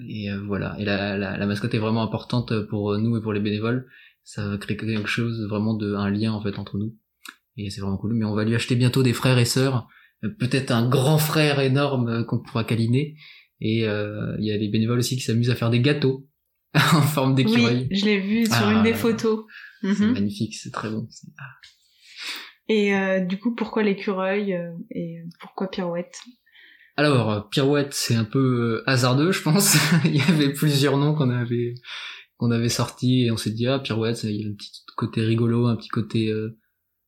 et 0.08 0.32
euh, 0.32 0.42
voilà. 0.48 0.76
Et 0.80 0.86
la, 0.86 1.18
la, 1.18 1.38
la, 1.38 1.46
mascotte 1.46 1.74
est 1.74 1.80
vraiment 1.80 2.02
importante 2.02 2.66
pour 2.68 2.98
nous 2.98 3.18
et 3.18 3.22
pour 3.22 3.34
les 3.34 3.40
bénévoles. 3.40 3.88
Ça 4.24 4.48
va 4.48 4.58
créer 4.58 4.78
quelque 4.78 5.08
chose 5.08 5.48
vraiment 5.48 5.76
de 5.76 5.94
un 5.94 6.10
lien 6.10 6.34
en 6.34 6.42
fait 6.42 6.58
entre 6.58 6.78
nous. 6.78 6.96
Et 7.58 7.70
c'est 7.70 7.82
vraiment 7.82 7.98
cool. 7.98 8.14
Mais 8.14 8.26
on 8.26 8.34
va 8.34 8.44
lui 8.44 8.56
acheter 8.56 8.76
bientôt 8.76 9.04
des 9.04 9.14
frères 9.14 9.38
et 9.38 9.46
sœurs, 9.46 9.88
peut-être 10.22 10.72
un 10.72 10.88
grand 10.88 11.18
frère 11.18 11.60
énorme 11.60 12.26
qu'on 12.26 12.40
pourra 12.40 12.64
câliner 12.64 13.16
et 13.62 13.88
euh, 13.88 14.36
il 14.40 14.46
y 14.46 14.52
a 14.52 14.58
des 14.58 14.68
bénévoles 14.68 15.00
aussi 15.00 15.16
qui 15.16 15.22
s'amusent 15.22 15.52
à 15.52 15.56
faire 15.56 15.70
des 15.70 15.82
gâteaux 15.82 16.28
en 16.76 17.02
forme 17.02 17.36
d'écureuil. 17.36 17.88
Oui, 17.90 17.98
je 17.98 18.06
l'ai 18.06 18.20
vu 18.20 18.46
sur 18.48 18.70
une 18.70 18.84
des 18.84 18.96
photos. 18.96 19.46
C'est 19.82 20.00
mhm. 20.00 20.14
magnifique, 20.14 20.56
c'est 20.56 20.72
très 20.72 20.90
bon. 20.90 21.08
Ah. 21.38 21.44
Et 22.68 22.96
euh, 22.96 23.20
du 23.20 23.38
coup, 23.40 23.56
pourquoi 23.56 23.84
l'écureuil 23.84 24.54
euh, 24.54 24.72
et 24.92 25.24
pourquoi 25.40 25.70
pirouette? 25.70 26.20
Alors, 26.98 27.50
pirouette, 27.50 27.94
c'est 27.94 28.16
un 28.16 28.26
peu 28.26 28.84
hasardeux, 28.86 29.32
je 29.32 29.42
pense. 29.42 29.78
il 30.06 30.16
y 30.16 30.22
avait 30.22 30.54
plusieurs 30.54 30.98
noms 30.98 31.16
qu'on 31.16 31.30
avait 31.30 31.76
qu'on 32.38 32.52
avait 32.52 32.70
sortis 32.70 33.26
et 33.26 33.32
on 33.32 33.38
s'est 33.38 33.52
dit 33.52 33.68
ah 33.68 33.80
pirouette, 33.80 34.24
il 34.24 34.42
y 34.42 34.46
a 34.46 34.50
un 34.50 34.54
petit 34.54 34.84
côté 34.98 35.22
rigolo, 35.22 35.68
un 35.68 35.76
petit 35.76 35.90
côté 35.90 36.34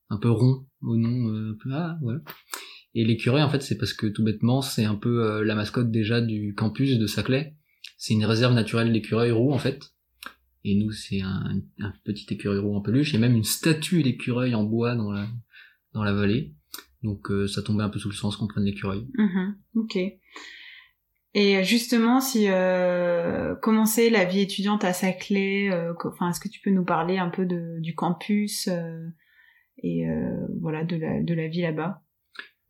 un 0.09 0.17
peu 0.17 0.29
rond 0.29 0.67
au 0.81 0.95
nom, 0.95 1.33
un 1.33 1.55
peu 1.61 1.71
ah 1.73 1.97
voilà. 2.01 2.19
Et 2.95 3.03
l'écureuil, 3.03 3.41
en 3.41 3.50
fait, 3.50 3.61
c'est 3.61 3.77
parce 3.77 3.94
que 3.94 4.07
tout 4.07 4.23
bêtement, 4.23 4.61
c'est 4.61 4.85
un 4.85 4.95
peu 4.95 5.23
euh, 5.23 5.44
la 5.44 5.55
mascotte 5.55 5.89
déjà 5.89 6.21
du 6.21 6.53
campus 6.53 7.00
de 7.00 7.07
Saclay. 7.07 7.55
C'est 7.97 8.13
une 8.13 8.25
réserve 8.25 8.53
naturelle 8.53 8.94
d'écureuil 8.94 9.31
roux, 9.31 9.51
en 9.51 9.57
fait. 9.57 9.94
Et 10.63 10.75
nous, 10.75 10.92
c'est 10.92 11.21
un, 11.21 11.62
petit 12.06 12.25
écureuil 12.33 12.60
roux 12.60 12.75
en 12.75 12.81
peluche. 12.81 13.12
Il 13.12 13.13
y 13.15 13.18
a 13.18 13.19
même 13.19 13.36
une 13.36 13.44
statue 13.44 14.01
d'écureuil 14.01 14.56
en 14.56 14.63
bois 14.63 14.95
dans 14.95 15.12
la, 15.12 15.27
dans 15.94 16.04
la 16.04 16.13
vallée. 16.13 16.54
Donc 17.01 17.31
euh, 17.31 17.48
ça 17.48 17.62
tombait 17.62 17.83
un 17.83 17.89
peu 17.89 18.00
sous 18.00 18.10
le 18.10 18.15
sens 18.15 18.38
qu'on 18.38 18.48
prenne 18.48 18.63
l'écureuil. 18.63 19.05
Mm-hmm. 19.17 19.53
ok. 19.75 19.98
Et 21.36 21.63
justement, 21.63 22.22
si 22.22 22.46
euh, 22.48 23.55
commencer 23.55 24.10
la 24.10 24.24
vie 24.24 24.39
étudiante 24.39 24.84
à 24.84 24.93
Saclay, 24.93 25.70
euh, 25.72 25.93
enfin, 26.05 26.29
est-ce 26.29 26.39
que 26.39 26.48
tu 26.48 26.62
peux 26.62 26.70
nous 26.70 26.86
parler 26.86 27.17
un 27.17 27.29
peu 27.29 27.46
de, 27.46 27.79
du 27.79 27.96
campus 27.96 28.70
et 29.79 30.05
voilà 30.62 30.84
de 30.84 30.96
la, 30.96 31.22
de 31.22 31.34
la 31.34 31.48
vie 31.48 31.62
là-bas? 31.62 32.03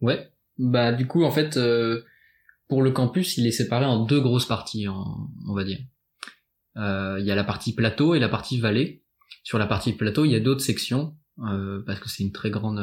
Ouais. 0.01 0.33
Bah 0.57 0.91
du 0.91 1.07
coup 1.07 1.23
en 1.23 1.31
fait 1.31 1.57
euh, 1.57 2.03
pour 2.67 2.83
le 2.83 2.91
campus 2.91 3.37
il 3.37 3.47
est 3.47 3.51
séparé 3.51 3.85
en 3.85 4.05
deux 4.05 4.21
grosses 4.21 4.45
parties 4.45 4.87
on 4.87 5.53
va 5.53 5.63
dire. 5.63 5.79
Euh, 6.77 7.17
il 7.19 7.25
y 7.25 7.31
a 7.31 7.35
la 7.35 7.43
partie 7.43 7.73
plateau 7.73 8.15
et 8.15 8.19
la 8.19 8.29
partie 8.29 8.59
vallée. 8.59 9.03
Sur 9.43 9.57
la 9.57 9.67
partie 9.67 9.93
plateau 9.93 10.25
il 10.25 10.31
y 10.31 10.35
a 10.35 10.39
d'autres 10.39 10.61
sections 10.61 11.15
euh, 11.39 11.81
parce 11.85 11.99
que 11.99 12.09
c'est 12.09 12.23
une 12.23 12.31
très 12.31 12.49
grande 12.51 12.79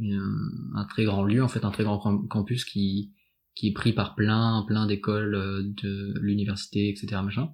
un 0.00 0.84
très 0.88 1.04
grand 1.04 1.24
lieu 1.24 1.42
en 1.42 1.48
fait 1.48 1.64
un 1.64 1.70
très 1.70 1.84
grand 1.84 1.98
campus 2.28 2.64
qui 2.64 3.12
qui 3.54 3.68
est 3.68 3.72
pris 3.72 3.92
par 3.92 4.14
plein 4.14 4.64
plein 4.66 4.86
d'écoles 4.86 5.72
de 5.74 6.14
l'université 6.20 6.88
etc 6.88 7.20
machin. 7.22 7.50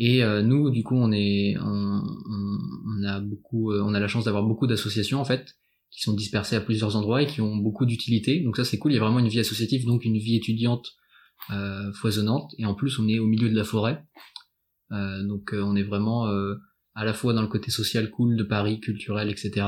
Et 0.00 0.22
nous, 0.44 0.70
du 0.70 0.84
coup, 0.84 0.94
on 0.94 1.10
est, 1.10 1.56
on, 1.58 2.02
on, 2.04 3.02
a 3.02 3.18
beaucoup, 3.18 3.72
on 3.72 3.94
a 3.94 3.98
la 3.98 4.06
chance 4.06 4.26
d'avoir 4.26 4.44
beaucoup 4.44 4.68
d'associations 4.68 5.20
en 5.20 5.24
fait 5.24 5.56
qui 5.90 6.02
sont 6.02 6.12
dispersés 6.12 6.56
à 6.56 6.60
plusieurs 6.60 6.96
endroits 6.96 7.22
et 7.22 7.26
qui 7.26 7.40
ont 7.40 7.56
beaucoup 7.56 7.86
d'utilité. 7.86 8.40
Donc 8.40 8.56
ça 8.56 8.64
c'est 8.64 8.78
cool, 8.78 8.92
il 8.92 8.96
y 8.96 8.98
a 8.98 9.00
vraiment 9.00 9.18
une 9.18 9.28
vie 9.28 9.40
associative, 9.40 9.86
donc 9.86 10.04
une 10.04 10.18
vie 10.18 10.36
étudiante 10.36 10.94
euh, 11.50 11.92
foisonnante. 11.92 12.54
Et 12.58 12.66
en 12.66 12.74
plus 12.74 12.98
on 12.98 13.08
est 13.08 13.18
au 13.18 13.26
milieu 13.26 13.48
de 13.48 13.56
la 13.56 13.64
forêt. 13.64 14.04
Euh, 14.92 15.22
donc 15.22 15.52
euh, 15.52 15.62
on 15.62 15.76
est 15.76 15.82
vraiment 15.82 16.28
euh, 16.28 16.54
à 16.94 17.04
la 17.04 17.12
fois 17.12 17.32
dans 17.32 17.42
le 17.42 17.48
côté 17.48 17.70
social 17.70 18.10
cool 18.10 18.36
de 18.36 18.42
Paris, 18.42 18.80
culturel, 18.80 19.30
etc. 19.30 19.66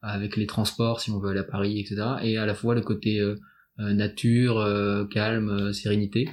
Avec 0.00 0.36
les 0.36 0.46
transports 0.46 1.00
si 1.00 1.10
on 1.10 1.18
veut 1.18 1.30
aller 1.30 1.40
à 1.40 1.44
Paris, 1.44 1.80
etc. 1.80 2.02
Et 2.22 2.36
à 2.36 2.46
la 2.46 2.54
fois 2.54 2.74
le 2.74 2.82
côté 2.82 3.20
nature, 3.78 5.08
calme, 5.10 5.72
sérénité. 5.72 6.28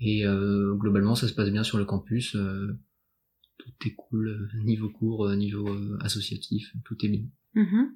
Et 0.00 0.24
globalement 0.24 1.14
ça 1.14 1.28
se 1.28 1.32
passe 1.32 1.50
bien 1.50 1.62
sur 1.62 1.78
le 1.78 1.84
campus. 1.84 2.32
tout 2.32 3.72
est 3.86 3.94
cool, 3.94 4.48
niveau 4.64 4.88
cours, 4.88 5.30
niveau 5.30 5.68
associatif, 6.00 6.72
tout 6.84 6.96
est 7.04 7.08
bien. 7.08 7.24
Mm-hmm. 7.54 7.86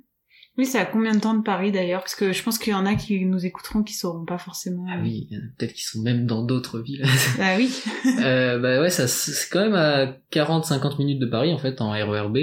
Oui, 0.58 0.64
c'est 0.64 0.78
à 0.78 0.86
combien 0.86 1.14
de 1.14 1.20
temps 1.20 1.34
de 1.34 1.42
Paris 1.42 1.70
d'ailleurs? 1.70 2.00
Parce 2.00 2.14
que 2.14 2.32
je 2.32 2.42
pense 2.42 2.58
qu'il 2.58 2.72
y 2.72 2.76
en 2.76 2.86
a 2.86 2.94
qui 2.94 3.24
nous 3.26 3.44
écouteront 3.44 3.82
qui 3.82 3.92
sauront 3.92 4.24
pas 4.24 4.38
forcément. 4.38 4.86
Ah 4.88 4.98
oui, 5.02 5.28
peut-être 5.58 5.74
qu'ils 5.74 5.84
sont 5.84 6.00
même 6.00 6.26
dans 6.26 6.42
d'autres 6.42 6.80
villes. 6.80 7.04
ah 7.40 7.56
oui. 7.58 7.70
euh, 8.20 8.58
bah 8.58 8.80
ouais, 8.80 8.88
ça 8.88 9.06
c'est 9.06 9.50
quand 9.50 9.60
même 9.60 9.74
à 9.74 10.06
40-50 10.32 10.98
minutes 10.98 11.18
de 11.18 11.26
Paris 11.26 11.52
en 11.52 11.58
fait 11.58 11.80
en 11.80 11.90
RERB. 11.90 12.38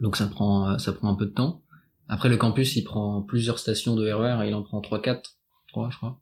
Donc 0.00 0.16
ça 0.16 0.26
prend 0.26 0.78
ça 0.78 0.92
prend 0.92 1.08
un 1.10 1.14
peu 1.14 1.26
de 1.26 1.32
temps. 1.32 1.62
Après 2.08 2.28
le 2.28 2.36
campus, 2.36 2.74
il 2.74 2.82
prend 2.82 3.22
plusieurs 3.22 3.60
stations 3.60 3.94
de 3.94 4.10
RER, 4.10 4.42
e 4.42 4.48
il 4.48 4.54
en 4.54 4.62
prend 4.64 4.80
3 4.80 5.00
4, 5.00 5.36
3 5.68 5.90
je 5.90 5.96
crois. 5.96 6.20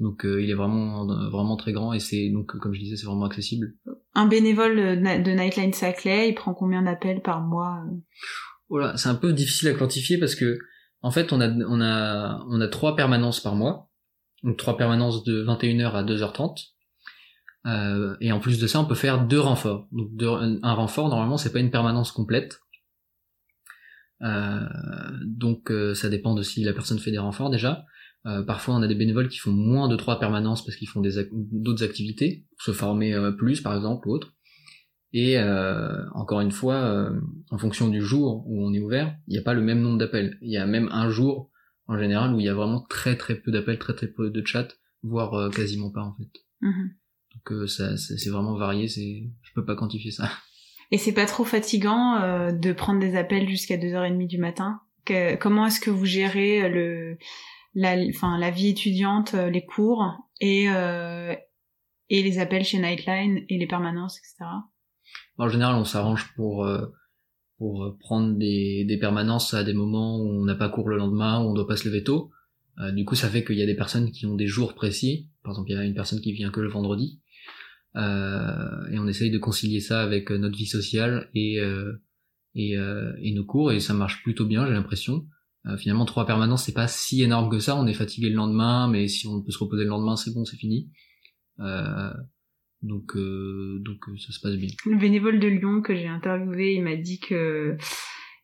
Donc 0.00 0.22
il 0.24 0.48
est 0.48 0.54
vraiment 0.54 1.06
vraiment 1.30 1.56
très 1.56 1.72
grand 1.72 1.92
et 1.92 2.00
c'est 2.00 2.30
donc 2.30 2.56
comme 2.58 2.72
je 2.72 2.80
disais 2.80 2.96
c'est 2.96 3.06
vraiment 3.06 3.26
accessible. 3.26 3.74
Un 4.14 4.26
bénévole 4.26 4.76
de 4.76 5.30
Nightline 5.30 5.74
Saclay, 5.74 6.30
il 6.30 6.34
prend 6.34 6.54
combien 6.54 6.82
d'appels 6.82 7.20
par 7.20 7.42
mois 7.42 7.82
Voilà, 8.68 8.96
c'est 8.96 9.08
un 9.08 9.14
peu 9.14 9.32
difficile 9.32 9.68
à 9.68 9.74
quantifier 9.74 10.18
parce 10.18 10.34
que 10.34 10.58
en 11.02 11.10
fait 11.10 11.32
on 11.32 11.40
a 11.40 11.48
on 11.48 11.80
a 11.80 12.44
on 12.48 12.60
a 12.60 12.68
trois 12.68 12.96
permanences 12.96 13.40
par 13.40 13.54
mois. 13.54 13.90
Donc 14.42 14.56
trois 14.58 14.76
permanences 14.76 15.24
de 15.24 15.44
21h 15.44 15.92
à 15.92 16.04
2h30. 16.04 16.72
Euh, 17.66 18.16
et 18.20 18.30
en 18.32 18.38
plus 18.38 18.58
de 18.60 18.66
ça, 18.66 18.80
on 18.80 18.84
peut 18.84 18.94
faire 18.94 19.26
deux 19.26 19.40
renforts. 19.40 19.88
Donc 19.90 20.10
un 20.62 20.72
renfort, 20.72 21.08
normalement, 21.08 21.36
c'est 21.36 21.52
pas 21.52 21.58
une 21.58 21.70
permanence 21.70 22.12
complète. 22.12 22.60
Euh, 24.22 24.60
donc 25.24 25.70
euh, 25.70 25.94
ça 25.94 26.08
dépend 26.08 26.34
de 26.34 26.42
si 26.42 26.64
la 26.64 26.72
personne 26.72 26.98
fait 26.98 27.10
des 27.10 27.18
renforts 27.18 27.50
déjà. 27.50 27.84
Euh, 28.26 28.42
parfois, 28.42 28.74
on 28.74 28.82
a 28.82 28.88
des 28.88 28.94
bénévoles 28.94 29.28
qui 29.28 29.38
font 29.38 29.52
moins 29.52 29.88
de 29.88 29.96
trois 29.96 30.18
permanences 30.18 30.64
parce 30.64 30.76
qu'ils 30.76 30.88
font 30.88 31.02
d'autres 31.32 31.84
activités, 31.84 32.44
se 32.58 32.72
former 32.72 33.16
plus, 33.38 33.60
par 33.60 33.74
exemple, 33.76 34.08
ou 34.08 34.12
autre. 34.12 34.34
Et 35.12 35.38
encore 36.14 36.40
une 36.40 36.50
fois, 36.50 37.10
en 37.50 37.58
fonction 37.58 37.88
du 37.88 38.02
jour 38.02 38.44
où 38.46 38.66
on 38.66 38.74
est 38.74 38.80
ouvert, 38.80 39.16
il 39.28 39.32
n'y 39.32 39.38
a 39.38 39.42
pas 39.42 39.54
le 39.54 39.62
même 39.62 39.80
nombre 39.80 39.98
d'appels. 39.98 40.36
Il 40.42 40.50
y 40.50 40.58
a 40.58 40.66
même 40.66 40.88
un 40.92 41.08
jour, 41.08 41.50
en 41.86 41.98
général, 41.98 42.34
où 42.34 42.40
il 42.40 42.44
y 42.44 42.50
a 42.50 42.54
vraiment 42.54 42.82
très 42.82 43.16
très 43.16 43.36
peu 43.36 43.50
d'appels, 43.50 43.78
très 43.78 43.94
très 43.94 44.08
peu 44.08 44.30
de 44.30 44.46
chats, 44.46 44.68
voire 45.02 45.50
quasiment 45.50 45.90
pas 45.90 46.02
en 46.02 46.14
fait. 46.14 46.28
Mhm. 46.60 46.90
Donc 47.34 47.68
ça, 47.68 47.96
c'est 47.96 48.28
vraiment 48.28 48.56
varié, 48.56 48.88
c'est, 48.88 49.30
je 49.42 49.52
peux 49.54 49.64
pas 49.64 49.76
quantifier 49.76 50.10
ça. 50.10 50.28
Et 50.90 50.98
c'est 50.98 51.12
pas 51.12 51.26
trop 51.26 51.44
fatigant 51.44 52.16
euh, 52.16 52.52
de 52.52 52.72
prendre 52.72 53.00
des 53.00 53.16
appels 53.16 53.48
jusqu'à 53.48 53.76
2h30 53.76 54.26
du 54.26 54.38
matin? 54.38 54.80
Que, 55.04 55.36
Comment 55.36 55.66
est-ce 55.66 55.80
que 55.80 55.90
vous 55.90 56.04
gérez 56.04 56.68
le, 56.68 57.18
la, 57.74 57.96
enfin, 58.08 58.38
la 58.38 58.50
vie 58.50 58.68
étudiante, 58.68 59.34
euh, 59.34 59.50
les 59.50 59.64
cours 59.64 60.04
et, 60.40 60.68
euh, 60.68 61.34
et 62.08 62.22
les 62.22 62.38
appels 62.38 62.64
chez 62.64 62.78
Nightline 62.78 63.44
et 63.48 63.58
les 63.58 63.66
permanences, 63.66 64.18
etc. 64.18 64.50
En 65.38 65.48
général, 65.48 65.76
on 65.76 65.84
s'arrange 65.84 66.32
pour 66.34 66.64
euh, 66.64 66.86
pour 67.58 67.96
prendre 68.00 68.36
des, 68.36 68.84
des 68.84 68.98
permanences 68.98 69.54
à 69.54 69.64
des 69.64 69.72
moments 69.72 70.18
où 70.18 70.28
on 70.28 70.44
n'a 70.44 70.54
pas 70.54 70.68
cours 70.68 70.88
le 70.88 70.96
lendemain, 70.96 71.40
où 71.42 71.50
on 71.50 71.54
doit 71.54 71.66
pas 71.66 71.76
se 71.76 71.88
lever 71.88 72.04
tôt. 72.04 72.30
Euh, 72.78 72.92
du 72.92 73.06
coup, 73.06 73.14
ça 73.14 73.30
fait 73.30 73.44
qu'il 73.44 73.56
y 73.56 73.62
a 73.62 73.66
des 73.66 73.76
personnes 73.76 74.12
qui 74.12 74.26
ont 74.26 74.34
des 74.34 74.46
jours 74.46 74.74
précis. 74.74 75.30
Par 75.42 75.52
exemple, 75.52 75.70
il 75.70 75.74
y 75.74 75.78
a 75.78 75.84
une 75.84 75.94
personne 75.94 76.20
qui 76.20 76.32
vient 76.32 76.50
que 76.50 76.60
le 76.60 76.68
vendredi. 76.68 77.22
Euh, 77.96 78.86
et 78.90 78.98
on 78.98 79.06
essaye 79.06 79.30
de 79.30 79.38
concilier 79.38 79.80
ça 79.80 80.02
avec 80.02 80.30
euh, 80.30 80.36
notre 80.36 80.56
vie 80.56 80.66
sociale 80.66 81.30
et 81.34 81.60
euh, 81.60 81.92
et, 82.54 82.72
et, 82.72 83.34
nos 83.34 83.44
cours 83.44 83.70
et 83.70 83.80
ça 83.80 83.92
marche 83.92 84.22
plutôt 84.22 84.46
bien 84.46 84.66
j'ai 84.66 84.72
l'impression 84.72 85.26
finalement 85.76 86.06
trois 86.06 86.24
permanences 86.24 86.64
c'est 86.64 86.72
pas 86.72 86.88
si 86.88 87.22
énorme 87.22 87.50
que 87.50 87.58
ça 87.58 87.76
on 87.76 87.86
est 87.86 87.92
fatigué 87.92 88.30
le 88.30 88.36
lendemain 88.36 88.88
mais 88.88 89.08
si 89.08 89.26
on 89.26 89.42
peut 89.42 89.50
se 89.50 89.58
reposer 89.58 89.84
le 89.84 89.90
lendemain 89.90 90.16
c'est 90.16 90.32
bon 90.32 90.46
c'est 90.46 90.56
fini 90.56 90.90
donc 92.82 93.16
donc 93.16 94.04
ça 94.18 94.32
se 94.32 94.40
passe 94.40 94.56
bien 94.56 94.68
le 94.84 94.98
bénévole 94.98 95.40
de 95.40 95.48
Lyon 95.48 95.82
que 95.82 95.94
j'ai 95.94 96.08
interviewé 96.08 96.74
il 96.74 96.82
m'a 96.82 96.96
dit 96.96 97.18
que 97.18 97.76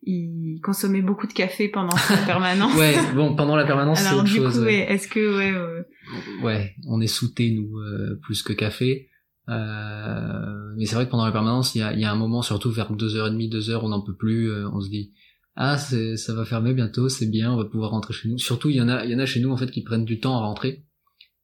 il 0.05 0.59
consommait 0.65 1.03
beaucoup 1.03 1.29
de 1.29 1.33
café 1.33 1.69
pendant 1.69 1.97
sa 1.97 2.17
permanence. 2.27 2.75
ouais, 2.75 2.97
bon, 3.15 3.37
pendant 3.37 3.55
la 3.55 3.65
permanence, 3.65 4.01
c'est 4.01 4.12
autre 4.17 4.27
chose. 4.27 4.59
Coup, 4.59 4.67
est-ce 4.67 5.07
que, 5.07 5.39
ouais, 5.39 6.43
ouais, 6.43 6.75
on 6.89 7.01
est 7.01 7.07
souté 7.07 7.53
nous 7.53 7.79
plus 8.21 8.43
que 8.43 8.53
café. 8.53 9.11
Euh, 9.49 10.73
mais 10.77 10.87
c'est 10.87 10.95
vrai 10.95 11.07
que 11.07 11.11
pendant 11.11 11.27
la 11.27 11.33
permanence, 11.33 11.75
il 11.75 11.79
y 11.79 11.83
a, 11.83 11.93
y 11.93 12.05
a, 12.05 12.12
un 12.12 12.17
moment, 12.17 12.43
surtout 12.43 12.71
vers 12.71 12.93
2h30, 12.93 13.51
2h, 13.51 13.81
on 13.83 13.89
n'en 13.89 14.01
peut 14.01 14.15
plus, 14.15 14.51
euh, 14.51 14.69
on 14.73 14.81
se 14.81 14.89
dit 14.89 15.12
ah 15.55 15.77
ça 15.77 16.35
va 16.35 16.45
fermer 16.45 16.73
bientôt, 16.73 17.09
c'est 17.09 17.27
bien, 17.27 17.53
on 17.53 17.57
va 17.57 17.67
pouvoir 17.67 17.91
rentrer 17.91 18.15
chez 18.15 18.29
nous. 18.29 18.39
Surtout 18.39 18.71
il 18.71 18.77
y 18.77 18.81
en 18.81 18.89
a, 18.89 19.05
il 19.05 19.11
y 19.11 19.15
en 19.15 19.19
a 19.19 19.27
chez 19.27 19.41
nous 19.41 19.51
en 19.51 19.57
fait 19.57 19.71
qui 19.71 19.83
prennent 19.83 20.05
du 20.05 20.21
temps 20.21 20.37
à 20.37 20.41
rentrer. 20.41 20.87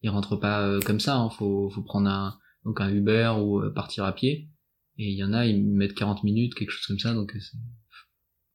Ils 0.02 0.10
rentrent 0.10 0.36
pas 0.36 0.62
euh, 0.62 0.80
comme 0.80 1.00
ça, 1.00 1.16
hein, 1.16 1.28
faut, 1.28 1.68
faut 1.70 1.82
prendre 1.82 2.08
un 2.08 2.38
donc 2.68 2.80
un 2.80 2.90
Uber 2.90 3.34
ou 3.40 3.62
partir 3.74 4.04
à 4.04 4.12
pied. 4.12 4.48
Et 4.98 5.10
il 5.10 5.16
y 5.16 5.24
en 5.24 5.32
a, 5.32 5.46
ils 5.46 5.64
mettent 5.64 5.94
40 5.94 6.22
minutes, 6.24 6.54
quelque 6.54 6.70
chose 6.70 6.86
comme 6.86 6.98
ça, 6.98 7.14
donc 7.14 7.32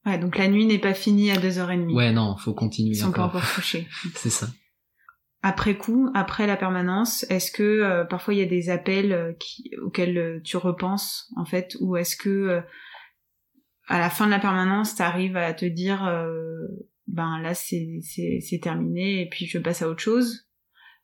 Ouais, 0.06 0.18
donc 0.18 0.38
la 0.38 0.48
nuit 0.48 0.66
n'est 0.66 0.80
pas 0.80 0.94
finie 0.94 1.32
à 1.32 1.38
2h30. 1.38 1.94
Ouais, 1.94 2.12
non, 2.12 2.36
faut 2.38 2.54
continuer. 2.54 2.92
Ils 2.92 2.98
sont 2.98 3.08
encore, 3.08 3.32
pas 3.32 3.38
encore 3.40 3.56
couchés. 3.56 3.88
c'est 4.16 4.30
ça 4.30 4.48
après 5.44 5.78
coup, 5.78 6.10
après 6.16 6.48
la 6.48 6.56
permanence, 6.56 7.26
est-ce 7.30 7.52
que 7.52 7.64
euh, 7.64 8.06
parfois 8.06 8.34
il 8.34 8.40
y 8.40 8.44
a 8.44 8.48
des 8.48 8.70
appels 8.70 9.12
euh, 9.12 9.34
qui, 9.34 9.72
auxquels 9.84 10.18
euh, 10.18 10.40
tu 10.42 10.56
repenses 10.56 11.30
en 11.36 11.44
fait, 11.44 11.76
ou 11.82 11.98
est-ce 11.98 12.16
que 12.16 12.64
à 13.88 14.00
la 14.00 14.10
fin 14.10 14.26
de 14.26 14.32
la 14.32 14.40
permanence, 14.40 14.96
tu 14.96 15.02
arrives 15.02 15.36
à 15.36 15.54
te 15.54 15.66
dire 15.66 16.10
ben 17.08 17.42
là 17.42 17.54
c'est 17.54 18.00
c'est 18.02 18.60
terminé 18.62 19.22
et 19.22 19.30
puis 19.30 19.46
je 19.46 19.58
passe 19.58 19.82
à 19.82 19.90
autre 19.90 20.02
chose? 20.02 20.48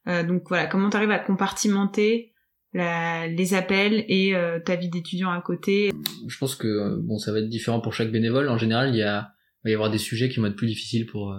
donc 0.05 0.47
voilà, 0.47 0.65
comment 0.65 0.89
tu 0.89 0.97
arrives 0.97 1.11
à 1.11 1.19
compartimenter 1.19 2.28
la, 2.73 3.27
les 3.27 3.53
appels 3.53 4.05
et 4.07 4.33
ta 4.65 4.75
vie 4.75 4.89
d'étudiant 4.89 5.31
à 5.31 5.41
côté 5.41 5.91
Je 6.27 6.37
pense 6.37 6.55
que 6.55 6.97
bon 6.99 7.17
ça 7.17 7.31
va 7.31 7.39
être 7.39 7.49
différent 7.49 7.81
pour 7.81 7.93
chaque 7.93 8.11
bénévole. 8.11 8.49
En 8.49 8.57
général, 8.57 8.89
il 8.89 8.97
y 8.97 9.03
a 9.03 9.31
il 9.63 9.67
va 9.67 9.71
y 9.71 9.73
avoir 9.73 9.89
des 9.89 9.97
sujets 9.97 10.29
qui 10.29 10.39
vont 10.39 10.45
être 10.45 10.55
plus 10.55 10.67
difficiles 10.67 11.05
pour 11.05 11.35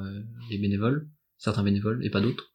les 0.51 0.59
bénévoles, 0.59 1.09
certains 1.39 1.63
bénévoles 1.63 2.05
et 2.05 2.11
pas 2.11 2.21
d'autres. 2.21 2.51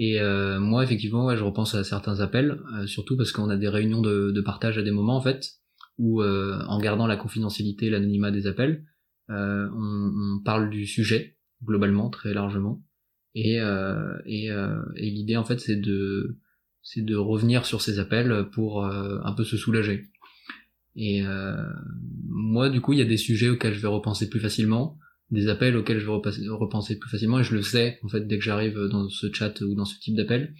Et 0.00 0.20
euh, 0.20 0.60
moi, 0.60 0.84
effectivement, 0.84 1.26
ouais, 1.26 1.36
je 1.36 1.42
repense 1.42 1.74
à 1.74 1.82
certains 1.82 2.20
appels, 2.20 2.60
euh, 2.72 2.86
surtout 2.86 3.16
parce 3.16 3.32
qu'on 3.32 3.50
a 3.50 3.56
des 3.56 3.68
réunions 3.68 4.00
de, 4.00 4.30
de, 4.30 4.40
partage 4.40 4.78
à 4.78 4.82
des 4.82 4.92
moments, 4.92 5.16
en 5.16 5.20
fait, 5.20 5.54
où, 5.98 6.22
euh, 6.22 6.62
en 6.68 6.78
gardant 6.78 7.08
la 7.08 7.16
confidentialité, 7.16 7.90
l'anonymat 7.90 8.30
des 8.30 8.46
appels, 8.46 8.84
on, 9.28 9.34
on, 9.76 10.42
parle 10.44 10.70
du 10.70 10.86
sujet, 10.86 11.36
globalement, 11.64 12.10
très 12.10 12.32
largement. 12.32 12.80
Et, 13.34 13.56
et, 13.56 14.46
et 14.46 15.10
l'idée, 15.10 15.36
en 15.36 15.44
fait, 15.44 15.58
c'est 15.58 15.76
de, 15.76 16.38
c'est 16.90 17.04
de 17.04 17.16
revenir 17.16 17.66
sur 17.66 17.82
ces 17.82 17.98
appels 17.98 18.46
pour 18.52 18.84
un 18.84 19.32
peu 19.32 19.44
se 19.44 19.56
soulager. 19.56 20.06
Et 20.96 21.22
moi, 22.28 22.70
du 22.70 22.80
coup, 22.80 22.92
il 22.92 22.98
y 22.98 23.02
a 23.02 23.06
des 23.06 23.16
sujets 23.16 23.48
auxquels 23.48 23.74
je 23.74 23.80
vais 23.80 23.88
repenser 23.88 24.28
plus 24.28 24.40
facilement 24.40 24.98
des 25.30 25.48
appels 25.48 25.76
auxquels 25.76 25.98
je 25.98 26.06
vais 26.06 26.48
repenser 26.48 26.98
plus 26.98 27.10
facilement 27.10 27.40
et 27.40 27.44
je 27.44 27.54
le 27.54 27.62
sais 27.62 27.98
en 28.02 28.08
fait 28.08 28.26
dès 28.26 28.38
que 28.38 28.44
j'arrive 28.44 28.78
dans 28.90 29.08
ce 29.08 29.32
chat 29.32 29.60
ou 29.60 29.74
dans 29.74 29.84
ce 29.84 29.98
type 29.98 30.16
d'appel. 30.16 30.54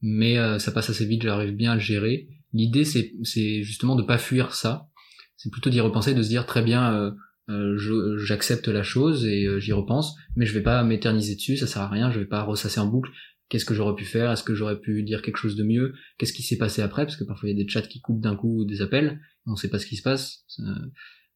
Mais 0.00 0.38
euh, 0.38 0.58
ça 0.58 0.70
passe 0.70 0.90
assez 0.90 1.04
vite 1.04 1.22
j'arrive 1.22 1.54
bien 1.54 1.72
à 1.72 1.74
le 1.74 1.80
gérer. 1.80 2.28
L'idée 2.52 2.84
c'est 2.84 3.12
c'est 3.24 3.62
justement 3.62 3.96
de 3.96 4.02
pas 4.02 4.18
fuir 4.18 4.54
ça. 4.54 4.88
C'est 5.36 5.50
plutôt 5.50 5.70
d'y 5.70 5.80
repenser 5.80 6.14
de 6.14 6.22
se 6.22 6.28
dire 6.28 6.46
très 6.46 6.62
bien 6.62 6.92
euh, 6.94 7.10
euh 7.48 8.18
j'accepte 8.18 8.68
la 8.68 8.82
chose 8.82 9.24
et 9.24 9.46
euh, 9.46 9.58
j'y 9.58 9.72
repense 9.72 10.14
mais 10.36 10.46
je 10.46 10.52
vais 10.52 10.62
pas 10.62 10.82
m'éterniser 10.84 11.34
dessus 11.34 11.56
ça 11.56 11.66
sert 11.66 11.82
à 11.82 11.88
rien 11.88 12.10
je 12.10 12.18
vais 12.18 12.26
pas 12.26 12.42
ressasser 12.42 12.80
en 12.80 12.86
boucle 12.86 13.10
qu'est-ce 13.48 13.64
que 13.64 13.74
j'aurais 13.74 13.94
pu 13.94 14.04
faire 14.04 14.30
est-ce 14.30 14.42
que 14.42 14.54
j'aurais 14.54 14.80
pu 14.80 15.02
dire 15.02 15.22
quelque 15.22 15.38
chose 15.38 15.56
de 15.56 15.64
mieux 15.64 15.94
qu'est-ce 16.18 16.32
qui 16.32 16.42
s'est 16.42 16.58
passé 16.58 16.82
après 16.82 17.04
parce 17.04 17.16
que 17.16 17.24
parfois 17.24 17.48
il 17.48 17.56
y 17.56 17.60
a 17.60 17.64
des 17.64 17.68
chats 17.68 17.82
qui 17.82 18.00
coupent 18.00 18.20
d'un 18.20 18.36
coup 18.36 18.64
des 18.64 18.82
appels 18.82 19.20
on 19.46 19.56
sait 19.56 19.70
pas 19.70 19.78
ce 19.78 19.86
qui 19.86 19.96
se 19.96 20.02
passe 20.02 20.44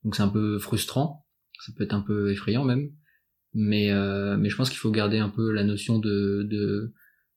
donc 0.04 0.14
c'est 0.14 0.23
un 0.23 0.28
peu 0.28 0.59
frustrant 0.59 1.26
ça 1.64 1.73
peut 1.76 1.85
être 1.85 1.95
un 1.95 2.02
peu 2.02 2.31
effrayant 2.31 2.64
même 2.64 2.90
mais 3.54 3.90
euh, 3.90 4.37
mais 4.37 4.49
je 4.49 4.57
pense 4.57 4.71
qu'il 4.71 4.78
faut 4.78 4.90
garder 4.90 5.19
un 5.19 5.28
peu 5.28 5.52
la 5.52 5.64
notion 5.64 5.99
de 5.99 6.47
de, 6.49 6.95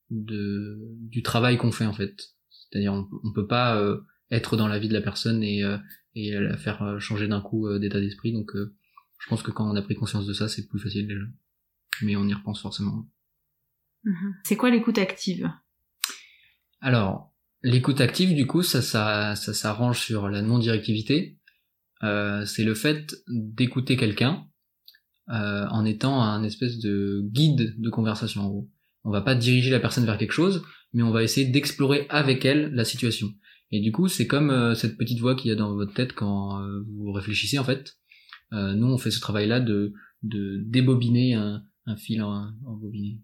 de 0.09 0.77
du 1.09 1.23
travail 1.23 1.57
qu'on 1.57 1.71
fait 1.71 1.85
en 1.85 1.93
fait. 1.93 2.15
C'est-à-dire 2.49 2.93
on, 2.93 3.07
on 3.23 3.33
peut 3.33 3.47
pas 3.47 3.79
euh, 3.81 4.01
être 4.31 4.57
dans 4.57 4.67
la 4.67 4.79
vie 4.79 4.87
de 4.87 4.93
la 4.93 5.01
personne 5.01 5.43
et 5.43 5.63
euh, 5.63 5.77
et 6.15 6.31
la 6.31 6.55
faire 6.55 6.97
changer 6.99 7.27
d'un 7.27 7.41
coup 7.41 7.67
d'état 7.77 7.99
d'esprit 7.99 8.31
donc 8.31 8.51
je 8.55 9.29
pense 9.29 9.43
que 9.43 9.51
quand 9.51 9.69
on 9.69 9.75
a 9.75 9.81
pris 9.81 9.95
conscience 9.95 10.25
de 10.25 10.31
ça 10.31 10.47
c'est 10.47 10.67
plus 10.67 10.79
facile 10.79 11.07
déjà. 11.07 11.25
Mais 12.01 12.15
on 12.15 12.25
y 12.25 12.33
repense 12.33 12.61
forcément 12.61 13.09
mm-hmm. 14.05 14.33
c'est 14.43 14.55
quoi 14.55 14.69
l'écoute 14.69 14.97
active? 14.97 15.49
Alors 16.81 17.33
l'écoute 17.63 17.99
active 17.99 18.35
du 18.35 18.45
coup 18.45 18.61
ça 18.61 18.81
ça 18.81 19.35
ça 19.35 19.53
s'arrange 19.53 19.99
sur 19.99 20.29
la 20.29 20.41
non 20.41 20.59
directivité 20.59 21.39
euh, 22.03 22.45
c'est 22.45 22.63
le 22.63 22.75
fait 22.75 23.15
d'écouter 23.27 23.97
quelqu'un 23.97 24.45
euh, 25.29 25.65
en 25.69 25.85
étant 25.85 26.21
un 26.21 26.43
espèce 26.43 26.77
de 26.79 27.21
guide 27.31 27.75
de 27.79 27.89
conversation 27.89 28.41
en 28.41 28.49
gros. 28.49 28.69
On 29.03 29.11
va 29.11 29.21
pas 29.21 29.35
diriger 29.35 29.71
la 29.71 29.79
personne 29.79 30.05
vers 30.05 30.17
quelque 30.17 30.31
chose, 30.31 30.63
mais 30.93 31.03
on 31.03 31.11
va 31.11 31.23
essayer 31.23 31.47
d'explorer 31.47 32.05
avec 32.09 32.45
elle 32.45 32.73
la 32.73 32.85
situation. 32.85 33.33
Et 33.71 33.79
du 33.79 33.91
coup, 33.91 34.07
c'est 34.07 34.27
comme 34.27 34.51
euh, 34.51 34.75
cette 34.75 34.97
petite 34.97 35.19
voix 35.19 35.35
qu'il 35.35 35.49
y 35.49 35.51
a 35.51 35.55
dans 35.55 35.73
votre 35.73 35.93
tête 35.93 36.13
quand 36.13 36.61
vous 36.87 37.11
réfléchissez 37.11 37.59
en 37.59 37.63
fait. 37.63 37.97
nous, 38.51 38.87
on 38.87 38.97
fait 38.97 39.11
ce 39.11 39.19
travail-là 39.19 39.59
de, 39.59 39.93
de 40.23 40.61
débobiner 40.65 41.33
un, 41.33 41.63
un 41.85 41.95
fil 41.95 42.21
en, 42.21 42.51
en 42.65 42.73
bobiné. 42.73 43.21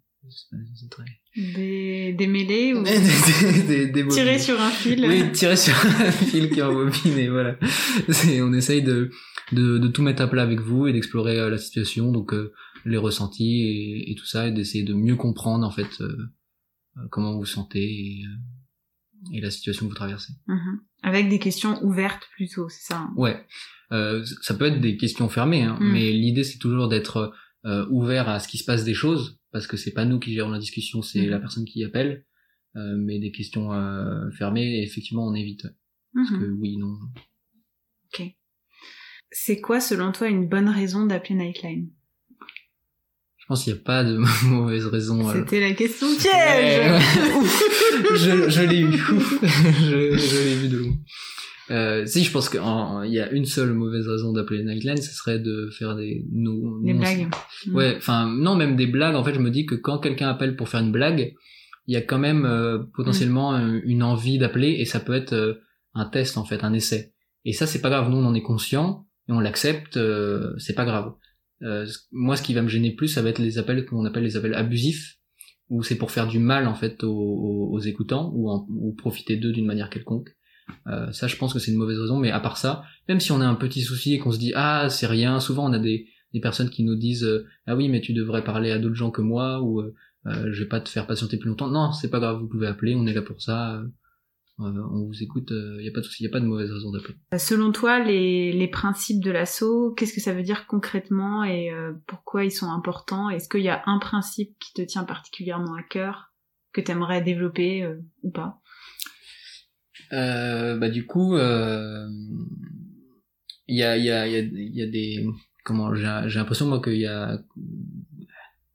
Des, 1.35 2.13
des 2.13 2.27
mêlées 2.27 2.73
ou 2.73 2.83
des, 2.83 4.07
tirer 4.07 4.37
sur 4.37 4.59
un 4.59 4.69
fil. 4.69 5.03
Oui 5.05 5.31
tirer 5.31 5.55
sur 5.55 5.73
un 5.73 6.11
fil 6.11 6.49
qui 6.49 6.61
embobine 6.61 7.17
et 7.17 7.29
voilà. 7.29 7.57
On 8.41 8.53
essaye 8.53 8.83
de, 8.83 9.09
de, 9.51 9.77
de 9.77 9.87
tout 9.87 10.03
mettre 10.03 10.21
à 10.21 10.27
plat 10.27 10.43
avec 10.43 10.59
vous 10.59 10.87
et 10.87 10.93
d'explorer 10.93 11.39
euh, 11.39 11.49
la 11.49 11.57
situation 11.57 12.11
donc 12.11 12.33
euh, 12.33 12.53
les 12.85 12.97
ressentis 12.97 13.61
et, 13.61 14.11
et, 14.11 14.15
tout 14.15 14.25
ça 14.25 14.47
et 14.47 14.51
d'essayer 14.51 14.83
de 14.83 14.93
mieux 14.93 15.15
comprendre 15.15 15.65
en 15.65 15.71
fait 15.71 16.01
euh, 16.01 16.15
comment 17.09 17.33
vous 17.33 17.39
vous 17.39 17.45
sentez 17.45 17.83
et, 17.83 18.25
et, 19.33 19.41
la 19.41 19.49
situation 19.49 19.85
que 19.85 19.89
vous 19.89 19.95
traversez. 19.95 20.33
Mhm. 20.47 20.81
avec 21.01 21.29
des 21.29 21.39
questions 21.39 21.83
ouvertes 21.83 22.27
plutôt 22.35 22.69
c'est 22.69 22.93
ça 22.93 22.99
hein. 22.99 23.13
Ouais. 23.15 23.43
Ça 24.41 24.53
peut 24.53 24.65
être 24.65 24.79
des 24.79 24.97
questions 24.97 25.29
fermées 25.29 25.63
hein, 25.63 25.77
mhm. 25.79 25.91
mais 25.91 26.11
l'idée 26.11 26.43
c'est 26.43 26.59
toujours 26.59 26.89
d'être 26.89 27.33
ouvert 27.89 28.27
à 28.29 28.39
ce 28.39 28.47
qui 28.47 28.57
se 28.57 28.65
passe 28.65 28.83
des 28.83 28.93
choses 28.93 29.39
parce 29.51 29.67
que 29.67 29.77
c'est 29.77 29.91
pas 29.91 30.05
nous 30.05 30.19
qui 30.19 30.33
gérons 30.33 30.49
la 30.49 30.59
discussion, 30.59 31.01
c'est 31.01 31.25
la 31.25 31.35
mhm. 31.37 31.41
personne 31.41 31.65
qui 31.65 31.83
appelle. 31.83 32.25
Euh, 32.77 32.95
mais 32.97 33.19
des 33.19 33.31
questions 33.31 33.73
euh, 33.73 34.29
fermées, 34.31 34.81
effectivement, 34.83 35.27
on 35.27 35.33
évite. 35.35 35.67
Parce 36.13 36.31
Mhm. 36.31 36.39
que 36.39 36.45
oui, 36.51 36.77
non. 36.77 36.97
C'est 39.33 39.61
quoi, 39.61 39.79
selon 39.79 40.11
toi, 40.11 40.27
une 40.27 40.47
bonne 40.49 40.67
raison 40.69 41.05
d'appeler 41.05 41.35
Nightline? 41.35 41.89
Je 43.37 43.45
pense 43.47 43.63
qu'il 43.63 43.73
n'y 43.73 43.79
a 43.79 43.81
pas 43.83 44.03
de 44.03 44.17
mauvaise 44.47 44.85
raison. 44.87 45.29
euh. 45.29 45.33
C'était 45.33 45.59
la 45.61 45.73
question 45.73 46.07
piège 46.17 47.01
je, 48.15 48.49
je 48.49 48.61
l'ai 48.61 48.79
eu. 48.81 48.91
je, 48.91 50.17
je 50.17 50.43
l'ai 50.43 50.55
vu 50.55 50.67
de 50.69 50.77
loin. 50.77 50.95
Euh, 51.69 52.05
si, 52.05 52.23
je 52.23 52.31
pense 52.31 52.49
qu'il 52.49 52.59
y 52.59 53.19
a 53.19 53.31
une 53.31 53.45
seule 53.45 53.73
mauvaise 53.73 54.07
raison 54.07 54.33
d'appeler 54.33 54.63
Nightline, 54.63 54.97
ce 54.97 55.13
serait 55.13 55.39
de 55.39 55.69
faire 55.77 55.95
des... 55.95 56.25
No, 56.31 56.81
Des 56.83 56.93
non- 56.93 56.99
blagues. 56.99 57.27
Mm. 57.67 57.75
Ouais, 57.75 57.93
enfin, 57.97 58.25
non, 58.27 58.55
même 58.55 58.75
des 58.75 58.87
blagues. 58.87 59.15
En 59.15 59.23
fait, 59.23 59.33
je 59.33 59.39
me 59.39 59.51
dis 59.51 59.65
que 59.65 59.75
quand 59.75 59.99
quelqu'un 59.99 60.27
appelle 60.29 60.55
pour 60.55 60.67
faire 60.69 60.81
une 60.81 60.91
blague, 60.91 61.33
il 61.87 61.93
y 61.93 61.97
a 61.97 62.01
quand 62.01 62.19
même 62.19 62.45
euh, 62.45 62.79
potentiellement 62.95 63.55
euh, 63.55 63.79
une 63.85 64.03
envie 64.03 64.37
d'appeler 64.37 64.71
et 64.79 64.85
ça 64.85 64.99
peut 64.99 65.13
être 65.13 65.33
euh, 65.33 65.53
un 65.93 66.05
test, 66.05 66.37
en 66.37 66.45
fait, 66.45 66.63
un 66.63 66.73
essai. 66.73 67.13
Et 67.45 67.53
ça, 67.53 67.67
c'est 67.67 67.81
pas 67.81 67.89
grave. 67.89 68.09
Nous, 68.09 68.17
on 68.17 68.25
en 68.25 68.33
est 68.33 68.41
conscient 68.41 69.05
et 69.29 69.31
on 69.31 69.39
l'accepte. 69.39 69.97
euh, 69.97 70.53
c'est 70.57 70.75
pas 70.75 70.85
grave. 70.85 71.13
Euh, 71.63 71.85
moi, 72.11 72.35
ce 72.35 72.41
qui 72.43 72.53
va 72.53 72.63
me 72.63 72.67
gêner 72.69 72.91
plus, 72.95 73.07
ça 73.07 73.21
va 73.21 73.29
être 73.29 73.39
les 73.39 73.57
appels 73.59 73.85
qu'on 73.85 74.03
appelle 74.05 74.23
les 74.23 74.35
appels 74.35 74.55
abusifs, 74.55 75.17
où 75.69 75.83
c'est 75.83 75.95
pour 75.97 76.11
faire 76.11 76.27
du 76.27 76.39
mal 76.39 76.67
en 76.67 76.73
fait 76.75 77.03
aux, 77.03 77.11
aux- 77.11 77.69
aux 77.71 77.79
écoutants 77.79 78.31
ou, 78.33 78.49
en- 78.49 78.65
ou 78.69 78.93
profiter 78.93 79.37
d'eux 79.37 79.51
d'une 79.51 79.65
manière 79.67 79.89
quelconque. 79.89 80.29
Euh, 80.87 81.11
ça, 81.11 81.27
je 81.27 81.35
pense 81.35 81.53
que 81.53 81.59
c'est 81.59 81.71
une 81.71 81.77
mauvaise 81.77 81.99
raison. 81.99 82.17
Mais 82.17 82.31
à 82.31 82.39
part 82.39 82.57
ça, 82.57 82.83
même 83.07 83.19
si 83.19 83.31
on 83.31 83.41
a 83.41 83.45
un 83.45 83.55
petit 83.55 83.81
souci 83.81 84.13
et 84.15 84.19
qu'on 84.19 84.31
se 84.31 84.39
dit 84.39 84.53
ah 84.55 84.89
c'est 84.89 85.07
rien, 85.07 85.39
souvent 85.39 85.69
on 85.69 85.73
a 85.73 85.79
des, 85.79 86.07
des 86.33 86.39
personnes 86.39 86.69
qui 86.69 86.83
nous 86.83 86.95
disent 86.95 87.23
euh, 87.23 87.45
ah 87.67 87.75
oui 87.75 87.87
mais 87.89 88.01
tu 88.01 88.13
devrais 88.13 88.43
parler 88.43 88.71
à 88.71 88.79
d'autres 88.79 88.95
gens 88.95 89.11
que 89.11 89.21
moi 89.21 89.61
ou 89.61 89.81
euh, 89.81 89.93
euh, 90.25 90.49
je 90.51 90.63
vais 90.63 90.69
pas 90.69 90.79
te 90.79 90.89
faire 90.89 91.07
patienter 91.07 91.37
plus 91.37 91.49
longtemps. 91.49 91.69
Non, 91.69 91.91
c'est 91.91 92.09
pas 92.09 92.19
grave, 92.19 92.39
vous 92.39 92.47
pouvez 92.47 92.67
appeler, 92.67 92.95
on 92.95 93.05
est 93.05 93.13
là 93.13 93.21
pour 93.21 93.41
ça. 93.41 93.75
euh, 93.75 93.83
euh, 94.59 94.83
on 94.91 95.05
vous 95.05 95.23
écoute, 95.23 95.51
il 95.51 95.83
y 95.83 95.87
a 95.87 95.91
pas 95.91 96.01
de 96.01 96.05
souci, 96.05 96.23
y 96.23 96.27
a 96.27 96.29
pas 96.29 96.39
de 96.39 96.45
mauvaise 96.45 96.71
raison 96.71 96.91
d'appeler. 96.91 97.15
Selon 97.37 97.71
toi, 97.71 97.99
les, 97.99 98.51
les 98.51 98.67
principes 98.67 99.23
de 99.23 99.31
l'assaut, 99.31 99.91
qu'est-ce 99.93 100.13
que 100.13 100.21
ça 100.21 100.33
veut 100.33 100.43
dire 100.43 100.67
concrètement 100.67 101.43
et 101.43 101.71
euh, 101.71 101.93
pourquoi 102.05 102.45
ils 102.45 102.51
sont 102.51 102.69
importants? 102.69 103.29
Est-ce 103.31 103.49
qu'il 103.49 103.61
y 103.61 103.69
a 103.69 103.81
un 103.87 103.97
principe 103.97 104.57
qui 104.59 104.73
te 104.73 104.81
tient 104.83 105.03
particulièrement 105.03 105.73
à 105.73 105.81
cœur, 105.83 106.31
que 106.73 106.81
tu 106.81 106.91
aimerais 106.91 107.23
développer 107.23 107.83
euh, 107.83 107.95
ou 108.21 108.29
pas? 108.29 108.59
Euh, 110.13 110.77
bah 110.77 110.89
du 110.89 111.05
coup, 111.05 111.35
euh, 111.35 112.07
il 113.67 113.77
y 113.77 113.83
a, 113.83 113.97
il 113.97 114.05
y 114.05 114.11
a, 114.11 114.27
y 114.27 114.51
y 114.53 114.81
a 114.81 114.87
des, 114.87 115.25
comment, 115.63 115.93
j'ai 115.95 116.39
l'impression 116.39 116.67
moi 116.67 116.81
qu'il 116.81 116.97
y 116.97 117.05
a, 117.05 117.41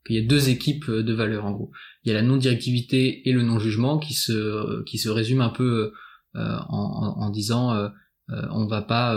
qu'il 0.05 0.15
y 0.15 0.19
a 0.19 0.27
deux 0.27 0.49
équipes 0.49 0.89
de 0.89 1.13
valeurs 1.13 1.45
en 1.45 1.51
gros. 1.51 1.71
Il 2.03 2.09
y 2.09 2.11
a 2.11 2.15
la 2.15 2.21
non-directivité 2.21 3.27
et 3.27 3.33
le 3.33 3.43
non-jugement 3.43 3.99
qui 3.99 4.13
se, 4.13 4.83
qui 4.83 4.97
se 4.97 5.09
résument 5.09 5.45
un 5.45 5.49
peu 5.49 5.93
euh, 6.35 6.57
en, 6.69 7.17
en, 7.19 7.21
en 7.21 7.29
disant, 7.29 7.73
euh, 7.75 7.89
on 8.29 8.65
va 8.65 8.81
pas 8.81 9.15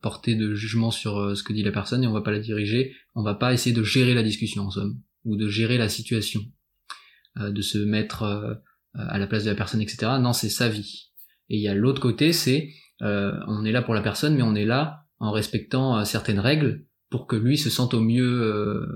porter 0.00 0.34
de 0.34 0.54
jugement 0.54 0.90
sur 0.90 1.36
ce 1.36 1.42
que 1.42 1.52
dit 1.52 1.62
la 1.62 1.72
personne 1.72 2.04
et 2.04 2.06
on 2.06 2.12
va 2.12 2.22
pas 2.22 2.32
la 2.32 2.40
diriger, 2.40 2.94
on 3.14 3.22
va 3.22 3.34
pas 3.34 3.52
essayer 3.52 3.74
de 3.74 3.82
gérer 3.82 4.14
la 4.14 4.22
discussion 4.22 4.66
en 4.66 4.70
somme 4.70 5.00
ou 5.24 5.36
de 5.36 5.48
gérer 5.48 5.78
la 5.78 5.88
situation, 5.88 6.40
de 7.36 7.60
se 7.62 7.78
mettre 7.78 8.62
à 8.94 9.18
la 9.18 9.26
place 9.26 9.44
de 9.44 9.50
la 9.50 9.56
personne, 9.56 9.80
etc. 9.80 10.12
Non, 10.20 10.32
c'est 10.32 10.48
sa 10.48 10.68
vie. 10.68 11.10
Et 11.48 11.56
il 11.56 11.62
y 11.62 11.68
a 11.68 11.74
l'autre 11.74 12.00
côté, 12.00 12.32
c'est 12.32 12.70
euh, 13.02 13.32
on 13.46 13.64
est 13.64 13.72
là 13.72 13.82
pour 13.82 13.94
la 13.94 14.02
personne, 14.02 14.34
mais 14.36 14.42
on 14.42 14.54
est 14.54 14.64
là 14.64 15.04
en 15.18 15.30
respectant 15.30 15.98
euh, 15.98 16.04
certaines 16.04 16.40
règles 16.40 16.84
pour 17.10 17.26
que 17.26 17.36
lui 17.36 17.56
se 17.56 17.70
sente 17.70 17.94
au 17.94 18.00
mieux, 18.00 18.42
euh, 18.42 18.86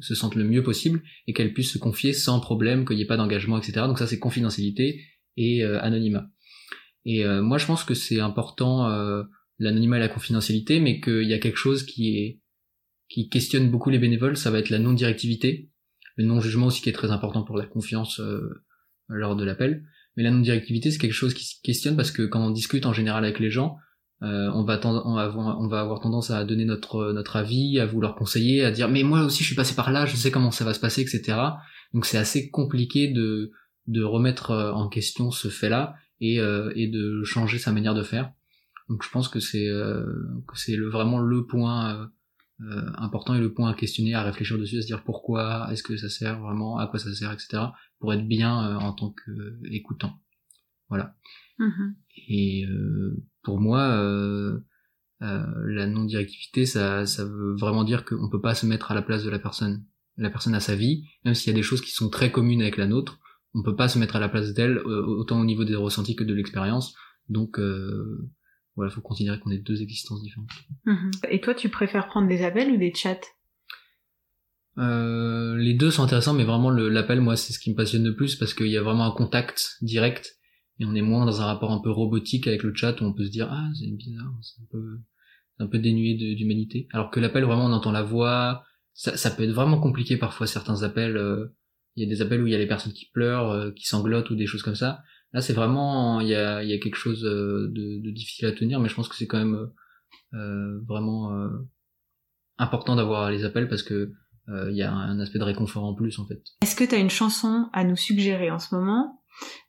se 0.00 0.14
sente 0.14 0.34
le 0.34 0.44
mieux 0.44 0.62
possible 0.62 1.02
et 1.26 1.32
qu'elle 1.32 1.52
puisse 1.52 1.72
se 1.72 1.78
confier 1.78 2.12
sans 2.12 2.40
problème, 2.40 2.84
qu'il 2.84 2.96
n'y 2.96 3.02
ait 3.02 3.06
pas 3.06 3.16
d'engagement, 3.16 3.58
etc. 3.58 3.86
Donc 3.86 3.98
ça, 3.98 4.06
c'est 4.06 4.18
confidentialité 4.18 5.02
et 5.36 5.64
euh, 5.64 5.80
anonymat. 5.80 6.28
Et 7.04 7.24
euh, 7.24 7.42
moi, 7.42 7.58
je 7.58 7.66
pense 7.66 7.84
que 7.84 7.94
c'est 7.94 8.20
important 8.20 8.88
euh, 8.88 9.24
l'anonymat 9.58 9.96
et 9.96 10.00
la 10.00 10.08
confidentialité, 10.08 10.80
mais 10.80 11.00
qu'il 11.00 11.28
y 11.28 11.34
a 11.34 11.38
quelque 11.38 11.58
chose 11.58 11.84
qui 11.84 12.18
est 12.18 12.40
qui 13.08 13.28
questionne 13.28 13.70
beaucoup 13.70 13.90
les 13.90 13.98
bénévoles, 13.98 14.36
ça 14.36 14.50
va 14.50 14.58
être 14.58 14.70
la 14.70 14.78
non-directivité, 14.78 15.70
le 16.16 16.24
non-jugement 16.24 16.66
aussi 16.66 16.80
qui 16.80 16.88
est 16.88 16.94
très 16.94 17.10
important 17.10 17.42
pour 17.42 17.58
la 17.58 17.66
confiance 17.66 18.20
lors 19.08 19.36
de 19.36 19.44
l'appel. 19.44 19.84
Mais 20.16 20.22
la 20.22 20.30
non-directivité, 20.30 20.90
c'est 20.90 20.98
quelque 20.98 21.12
chose 21.12 21.34
qui 21.34 21.44
se 21.44 21.54
questionne 21.62 21.96
parce 21.96 22.10
que 22.10 22.22
quand 22.22 22.44
on 22.44 22.50
discute 22.50 22.86
en 22.86 22.92
général 22.92 23.24
avec 23.24 23.40
les 23.40 23.50
gens, 23.50 23.76
euh, 24.22 24.50
on, 24.54 24.64
va 24.64 24.80
on, 24.84 25.68
va 25.68 25.80
avoir, 25.80 26.00
tendance 26.00 26.30
à 26.30 26.44
donner 26.44 26.64
notre, 26.64 27.12
notre 27.12 27.36
avis, 27.36 27.80
à 27.80 27.86
vouloir 27.86 28.14
conseiller, 28.14 28.64
à 28.64 28.70
dire 28.70 28.88
mais 28.88 29.02
moi 29.02 29.22
aussi 29.24 29.42
je 29.42 29.48
suis 29.48 29.56
passé 29.56 29.74
par 29.74 29.90
là, 29.90 30.06
je 30.06 30.16
sais 30.16 30.30
comment 30.30 30.50
ça 30.50 30.64
va 30.64 30.72
se 30.72 30.80
passer, 30.80 31.02
etc. 31.02 31.36
Donc 31.92 32.06
c'est 32.06 32.16
assez 32.16 32.48
compliqué 32.48 33.08
de, 33.08 33.50
de 33.86 34.02
remettre 34.02 34.52
euh, 34.52 34.72
en 34.72 34.88
question 34.88 35.30
ce 35.30 35.48
fait-là 35.48 35.94
et, 36.20 36.40
euh, 36.40 36.72
et 36.74 36.88
de 36.88 37.22
changer 37.24 37.58
sa 37.58 37.72
manière 37.72 37.94
de 37.94 38.02
faire. 38.02 38.32
Donc 38.88 39.02
je 39.02 39.10
pense 39.10 39.28
que 39.28 39.40
c'est 39.40 39.68
euh, 39.68 40.04
vraiment 40.90 41.18
le 41.18 41.46
point 41.46 42.10
euh, 42.60 42.64
euh, 42.66 42.90
important 42.98 43.34
et 43.34 43.40
le 43.40 43.52
point 43.52 43.70
à 43.70 43.74
questionner, 43.74 44.14
à 44.14 44.22
réfléchir 44.22 44.58
dessus, 44.58 44.78
à 44.78 44.82
se 44.82 44.86
dire 44.86 45.02
pourquoi, 45.04 45.68
est-ce 45.72 45.82
que 45.82 45.96
ça 45.96 46.08
sert 46.08 46.40
vraiment, 46.40 46.78
à 46.78 46.86
quoi 46.86 46.98
ça 46.98 47.12
sert, 47.14 47.32
etc. 47.32 47.62
pour 47.98 48.12
être 48.12 48.26
bien 48.26 48.68
euh, 48.68 48.76
en 48.76 48.92
tant 48.92 49.12
qu'écoutant. 49.12 50.20
Voilà. 50.88 51.14
Mhm. 51.58 51.96
Et 52.28 52.66
euh, 52.66 53.24
pour 53.42 53.60
moi, 53.60 53.80
euh, 53.80 54.60
euh, 55.22 55.44
la 55.66 55.86
non-directivité, 55.86 56.66
ça, 56.66 57.06
ça 57.06 57.24
veut 57.24 57.54
vraiment 57.56 57.84
dire 57.84 58.04
qu'on 58.04 58.28
peut 58.28 58.40
pas 58.40 58.54
se 58.54 58.66
mettre 58.66 58.90
à 58.90 58.94
la 58.94 59.02
place 59.02 59.24
de 59.24 59.30
la 59.30 59.38
personne. 59.38 59.84
La 60.16 60.30
personne 60.30 60.54
a 60.54 60.60
sa 60.60 60.76
vie, 60.76 61.04
même 61.24 61.34
s'il 61.34 61.50
y 61.50 61.54
a 61.54 61.56
des 61.56 61.62
choses 61.62 61.80
qui 61.80 61.90
sont 61.90 62.08
très 62.08 62.30
communes 62.30 62.62
avec 62.62 62.76
la 62.76 62.86
nôtre, 62.86 63.18
on 63.54 63.62
peut 63.62 63.76
pas 63.76 63.88
se 63.88 63.98
mettre 63.98 64.16
à 64.16 64.20
la 64.20 64.28
place 64.28 64.52
d'elle, 64.52 64.78
euh, 64.78 65.04
autant 65.06 65.40
au 65.40 65.44
niveau 65.44 65.64
des 65.64 65.76
ressentis 65.76 66.16
que 66.16 66.24
de 66.24 66.34
l'expérience. 66.34 66.94
Donc 67.28 67.58
euh, 67.58 68.28
voilà, 68.76 68.90
faut 68.90 69.00
considérer 69.00 69.38
qu'on 69.38 69.50
est 69.50 69.58
deux 69.58 69.82
existences 69.82 70.22
différentes. 70.22 70.50
Mhm. 70.84 71.10
Et 71.30 71.40
toi, 71.40 71.54
tu 71.54 71.68
préfères 71.68 72.08
prendre 72.08 72.28
des 72.28 72.42
appels 72.42 72.70
ou 72.70 72.76
des 72.76 72.92
chats? 72.94 73.20
Euh, 74.78 75.56
les 75.56 75.74
deux 75.74 75.90
sont 75.90 76.02
intéressants, 76.02 76.34
mais 76.34 76.44
vraiment 76.44 76.70
l'appel, 76.70 77.20
moi, 77.20 77.36
c'est 77.36 77.52
ce 77.52 77.60
qui 77.60 77.70
me 77.70 77.76
passionne 77.76 78.04
le 78.04 78.16
plus 78.16 78.34
parce 78.36 78.54
qu'il 78.54 78.66
y 78.68 78.76
a 78.76 78.82
vraiment 78.82 79.06
un 79.06 79.12
contact 79.12 79.76
direct 79.82 80.36
et 80.80 80.84
on 80.84 80.94
est 80.94 81.02
moins 81.02 81.24
dans 81.24 81.40
un 81.40 81.46
rapport 81.46 81.70
un 81.70 81.80
peu 81.80 81.90
robotique 81.90 82.48
avec 82.48 82.64
le 82.64 82.74
chat 82.74 83.00
où 83.00 83.04
on 83.04 83.12
peut 83.12 83.24
se 83.24 83.30
dire 83.30 83.48
ah 83.50 83.68
c'est 83.78 83.86
bizarre, 83.86 84.32
c'est 84.42 84.60
un 84.60 84.66
peu, 84.70 85.00
un 85.60 85.66
peu 85.68 85.78
dénué 85.78 86.34
d'humanité. 86.34 86.88
Alors 86.92 87.10
que 87.10 87.20
l'appel, 87.20 87.44
vraiment, 87.44 87.66
on 87.66 87.72
entend 87.72 87.92
la 87.92 88.02
voix. 88.02 88.64
Ça, 88.94 89.16
ça 89.16 89.30
peut 89.30 89.44
être 89.44 89.52
vraiment 89.52 89.80
compliqué 89.80 90.16
parfois 90.16 90.46
certains 90.48 90.82
appels. 90.82 91.16
euh, 91.16 91.54
Il 91.94 92.02
y 92.02 92.06
a 92.06 92.08
des 92.08 92.22
appels 92.22 92.42
où 92.42 92.46
il 92.48 92.52
y 92.52 92.56
a 92.56 92.58
les 92.58 92.66
personnes 92.66 92.92
qui 92.92 93.06
pleurent, 93.12 93.50
euh, 93.50 93.70
qui 93.70 93.86
sanglotent 93.86 94.30
ou 94.30 94.34
des 94.34 94.46
choses 94.46 94.62
comme 94.64 94.74
ça. 94.74 95.02
Là, 95.34 95.42
c'est 95.42 95.52
vraiment 95.52 96.20
il 96.20 96.28
y 96.28 96.34
a, 96.34 96.62
il 96.62 96.70
y 96.70 96.72
a 96.72 96.78
quelque 96.78 96.96
chose 96.96 97.24
euh, 97.24 97.68
de, 97.70 98.00
de 98.00 98.10
difficile 98.10 98.46
à 98.46 98.52
tenir, 98.52 98.80
mais 98.80 98.88
je 98.88 98.94
pense 98.94 99.08
que 99.08 99.16
c'est 99.16 99.26
quand 99.26 99.38
même 99.38 99.54
euh, 99.56 100.38
euh, 100.38 100.80
vraiment 100.88 101.32
euh, 101.34 101.48
important 102.56 102.94
d'avoir 102.96 103.30
les 103.30 103.44
appels 103.44 103.68
parce 103.68 103.82
que 103.82 104.12
euh, 104.48 104.70
il 104.70 104.76
y 104.76 104.82
a 104.82 104.92
un 104.92 105.18
aspect 105.20 105.38
de 105.40 105.44
réconfort 105.44 105.84
en 105.84 105.94
plus 105.94 106.18
en 106.20 106.26
fait. 106.26 106.40
Est-ce 106.62 106.76
que 106.76 106.84
tu 106.84 106.94
as 106.94 106.98
une 106.98 107.10
chanson 107.10 107.68
à 107.72 107.82
nous 107.84 107.96
suggérer 107.96 108.50
en 108.50 108.58
ce 108.58 108.74
moment? 108.74 109.22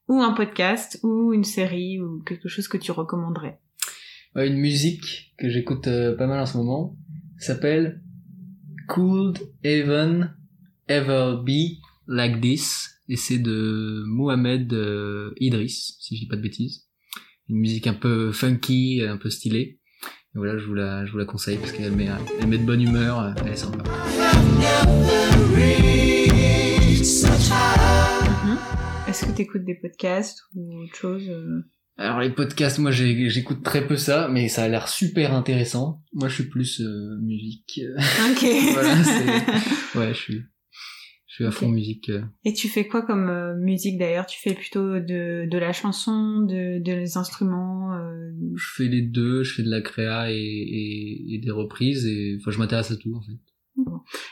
Ou 0.07 0.21
un 0.21 0.33
podcast? 0.33 0.99
Ou 1.01 1.33
une 1.33 1.43
série? 1.43 1.99
Ou 1.99 2.21
quelque 2.23 2.47
chose 2.47 2.67
que 2.67 2.77
tu 2.77 2.91
recommanderais? 2.91 3.59
Ouais, 4.35 4.47
une 4.47 4.57
musique 4.57 5.33
que 5.39 5.49
j'écoute 5.49 5.87
euh, 5.87 6.15
pas 6.15 6.27
mal 6.27 6.39
en 6.39 6.45
ce 6.45 6.57
moment. 6.57 6.95
S'appelle 7.39 8.03
Could 8.87 9.39
Even 9.63 10.35
Ever 10.87 11.37
Be 11.43 11.79
Like 12.07 12.39
This? 12.39 12.94
Et 13.07 13.15
c'est 13.15 13.37
de 13.37 14.03
Mohamed 14.07 14.73
euh, 14.73 15.33
Idriss 15.39 15.97
si 15.99 16.15
je 16.15 16.21
dis 16.21 16.27
pas 16.27 16.35
de 16.35 16.41
bêtises. 16.41 16.87
Une 17.47 17.57
musique 17.57 17.85
un 17.87 17.93
peu 17.93 18.31
funky, 18.31 19.03
un 19.07 19.17
peu 19.17 19.29
stylée. 19.29 19.79
Et 20.03 20.37
voilà, 20.37 20.57
je 20.57 20.65
vous 20.65 20.73
la, 20.73 21.05
je 21.05 21.11
vous 21.11 21.19
la 21.19 21.25
conseille 21.25 21.57
parce 21.57 21.71
qu'elle 21.71 21.91
met, 21.91 22.09
elle 22.39 22.47
met 22.47 22.57
de 22.57 22.65
bonne 22.65 22.81
humeur, 22.81 23.19
euh, 23.19 23.31
elle 23.45 23.53
est 23.53 23.55
sympa. 23.55 23.83
Mhm. 28.43 28.57
Est-ce 29.07 29.25
que 29.25 29.35
tu 29.35 29.41
écoutes 29.43 29.63
des 29.63 29.75
podcasts 29.75 30.41
ou 30.55 30.81
autre 30.81 30.95
chose 30.95 31.29
euh 31.29 31.63
Alors 31.97 32.19
les 32.19 32.31
podcasts, 32.31 32.79
moi 32.79 32.91
j'écoute 32.91 33.63
très 33.63 33.85
peu 33.85 33.95
ça, 33.95 34.27
mais 34.27 34.47
ça 34.49 34.63
a 34.63 34.67
l'air 34.67 34.87
super 34.87 35.33
intéressant. 35.33 36.01
Moi 36.13 36.27
je 36.27 36.33
suis 36.33 36.49
plus 36.49 36.81
euh, 36.81 37.17
musique. 37.21 37.79
Ok. 38.31 38.43
Voilà, 38.73 38.95
ouais, 39.95 40.13
je 40.13 40.19
suis, 40.19 40.41
je 41.35 41.43
suis 41.43 41.47
à 41.47 41.51
fond 41.51 41.67
musique. 41.67 42.07
euh. 42.07 42.21
Et 42.45 42.53
tu 42.53 42.69
fais 42.69 42.87
quoi 42.87 43.01
comme 43.01 43.27
euh, 43.27 43.57
musique 43.57 43.99
d'ailleurs? 43.99 44.25
Tu 44.25 44.39
fais 44.39 44.53
plutôt 44.53 45.01
de, 45.01 45.45
de 45.49 45.57
la 45.57 45.73
chanson, 45.73 46.39
de, 46.39 46.81
de 46.81 46.91
les 46.93 47.17
instruments 47.17 47.93
euh, 47.93 48.31
Je 48.55 48.65
fais 48.77 48.87
les 48.87 49.01
deux, 49.01 49.43
je 49.43 49.55
fais 49.55 49.63
de 49.63 49.69
la 49.69 49.81
créa 49.81 50.31
et, 50.31 50.37
et, 50.37 51.35
et 51.35 51.37
des 51.39 51.51
reprises, 51.51 52.05
et 52.05 52.37
enfin 52.39 52.51
je 52.51 52.57
m'intéresse 52.57 52.91
à 52.91 52.95
tout 52.95 53.13
en 53.13 53.21
fait. 53.21 53.33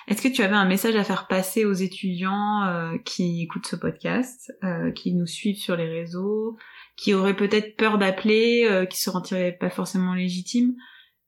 Est-ce 0.08 0.22
que 0.22 0.34
tu 0.34 0.44
avais 0.44 0.56
un 0.56 0.66
message 0.66 0.96
à 0.96 1.04
faire 1.04 1.28
passer 1.28 1.66
aux 1.66 1.74
étudiants 1.74 2.63
euh, 2.63 2.98
qui 3.04 3.42
écoutent 3.42 3.68
ce 3.68 3.76
podcast, 3.76 4.54
qui 4.96 5.13
nous 5.13 5.26
suivent 5.26 5.58
sur 5.58 5.76
les 5.76 5.89
réseaux, 5.89 6.56
qui 6.96 7.13
auraient 7.13 7.36
peut-être 7.36 7.76
peur 7.76 7.98
d'appeler, 7.98 8.88
qui 8.89 8.98
se 8.98 9.12
sentiraient 9.12 9.58
pas 9.60 9.70
forcément 9.70 10.13
légitimes? 10.13 10.76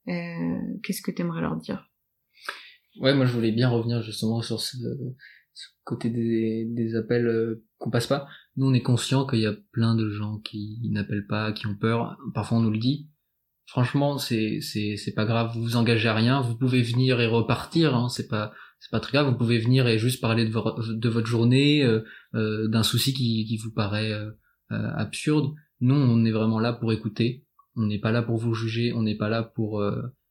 Qu'est-ce 0.06 1.02
que 1.02 1.10
tu 1.10 1.20
aimerais 1.20 1.42
leur 1.42 1.56
dire? 1.56 1.90
Ouais, 2.98 3.14
moi 3.14 3.26
je 3.26 3.32
voulais 3.32 3.52
bien 3.52 3.68
revenir 3.68 4.00
justement 4.00 4.40
sur 4.40 4.58
ce, 4.62 4.78
côté 5.84 6.10
des, 6.10 6.96
appels 6.96 7.26
euh, 7.26 7.64
qu'on 7.78 7.90
passe 7.90 8.06
pas. 8.06 8.26
Nous, 8.56 8.66
on 8.66 8.74
est 8.74 8.82
conscient 8.82 9.26
qu'il 9.26 9.40
y 9.40 9.46
a 9.46 9.54
plein 9.72 9.94
de 9.94 10.10
gens 10.10 10.38
qui 10.38 10.80
n'appellent 10.90 11.26
pas, 11.26 11.52
qui 11.52 11.66
ont 11.66 11.76
peur. 11.76 12.18
Parfois, 12.34 12.58
on 12.58 12.62
nous 12.62 12.70
le 12.70 12.78
dit. 12.78 13.08
Franchement, 13.66 14.18
c'est 14.18 14.60
c'est 14.60 14.96
c'est 14.96 15.14
pas 15.14 15.24
grave. 15.24 15.52
Vous 15.54 15.62
vous 15.62 15.76
engagez 15.76 16.08
à 16.08 16.14
rien. 16.14 16.40
Vous 16.40 16.56
pouvez 16.56 16.82
venir 16.82 17.20
et 17.20 17.26
repartir. 17.26 17.96
Hein. 17.96 18.08
C'est 18.08 18.28
pas 18.28 18.52
c'est 18.78 18.90
pas 18.90 19.00
très 19.00 19.12
grave. 19.12 19.28
Vous 19.28 19.38
pouvez 19.38 19.58
venir 19.58 19.88
et 19.88 19.98
juste 19.98 20.20
parler 20.20 20.44
de, 20.44 20.92
de 20.94 21.08
votre 21.08 21.26
journée, 21.26 21.82
euh, 21.82 22.04
euh, 22.34 22.68
d'un 22.68 22.84
souci 22.84 23.12
qui 23.12 23.44
qui 23.44 23.56
vous 23.56 23.72
paraît 23.72 24.12
absurde. 24.70 25.52
Nous, 25.80 25.94
on 25.94 26.24
est 26.24 26.30
vraiment 26.30 26.60
là 26.60 26.72
pour 26.72 26.92
écouter. 26.92 27.44
On 27.76 27.86
n'est 27.86 27.98
pas 27.98 28.12
là 28.12 28.22
pour 28.22 28.36
vous 28.36 28.54
juger. 28.54 28.92
On 28.92 29.02
n'est 29.02 29.16
pas 29.16 29.28
là 29.28 29.42
pour. 29.42 29.82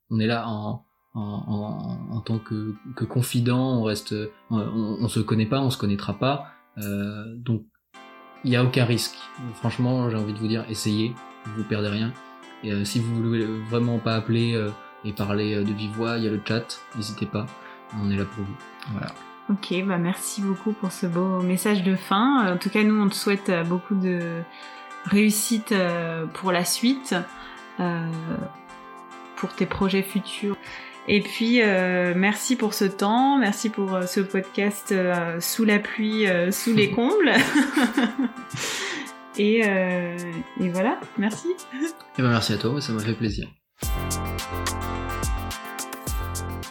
on 0.09 0.19
est 0.19 0.27
là 0.27 0.47
en 0.47 0.85
en, 1.15 2.21
tant 2.21 2.39
que, 2.39 2.75
confident, 3.05 3.79
on 3.79 3.83
reste, 3.83 4.13
se 4.49 5.19
connaît 5.19 5.45
pas, 5.45 5.61
on 5.61 5.69
se 5.69 5.77
connaîtra 5.77 6.13
pas, 6.13 6.47
euh, 6.77 7.35
donc 7.35 7.63
il 8.43 8.49
n'y 8.49 8.57
a 8.57 8.63
aucun 8.63 8.85
risque. 8.85 9.15
Franchement, 9.55 10.09
j'ai 10.09 10.17
envie 10.17 10.33
de 10.33 10.39
vous 10.39 10.47
dire, 10.47 10.65
essayez, 10.69 11.13
vous 11.55 11.63
perdez 11.63 11.87
rien. 11.87 12.11
Et 12.63 12.71
euh, 12.71 12.83
si 12.83 12.99
vous 12.99 13.15
voulez 13.15 13.45
vraiment 13.69 13.97
pas 13.99 14.15
appeler 14.15 14.53
euh, 14.55 14.69
et 15.03 15.13
parler 15.13 15.63
de 15.63 15.73
vive 15.73 15.91
voix, 15.91 16.17
il 16.17 16.25
y 16.25 16.27
a 16.27 16.31
le 16.31 16.41
chat, 16.45 16.79
n'hésitez 16.95 17.25
pas, 17.25 17.45
on 18.01 18.09
est 18.11 18.17
là 18.17 18.25
pour 18.25 18.43
vous. 18.43 18.55
Voilà. 18.91 19.07
Ok, 19.49 19.73
bah 19.85 19.97
merci 19.99 20.41
beaucoup 20.41 20.73
pour 20.73 20.91
ce 20.91 21.05
beau 21.05 21.39
message 21.41 21.83
de 21.83 21.95
fin. 21.95 22.53
En 22.53 22.57
tout 22.57 22.69
cas, 22.69 22.83
nous, 22.83 22.99
on 22.99 23.07
te 23.07 23.15
souhaite 23.15 23.51
beaucoup 23.67 23.93
de 23.93 24.41
réussite 25.05 25.71
pour 26.33 26.51
la 26.51 26.65
suite, 26.65 27.13
pour 29.35 29.53
tes 29.53 29.67
projets 29.67 30.01
futurs. 30.01 30.57
Et 31.07 31.21
puis, 31.21 31.61
euh, 31.61 32.13
merci 32.15 32.55
pour 32.55 32.73
ce 32.73 32.85
temps, 32.85 33.37
merci 33.37 33.69
pour 33.69 33.93
euh, 33.93 34.05
ce 34.07 34.21
podcast 34.21 34.91
euh, 34.91 35.39
sous 35.39 35.63
la 35.63 35.77
pluie, 35.77 36.25
sous 36.51 36.73
les 36.73 36.89
combles. 36.95 37.31
et, 39.37 39.59
et, 39.59 40.69
voilà, 40.69 40.99
merci. 41.17 41.47
Et 42.17 42.21
ben 42.21 42.29
merci 42.29 42.53
à 42.53 42.57
toi, 42.57 42.81
ça 42.81 42.93
m'a 42.93 43.01
fait 43.01 43.13
plaisir. 43.13 43.47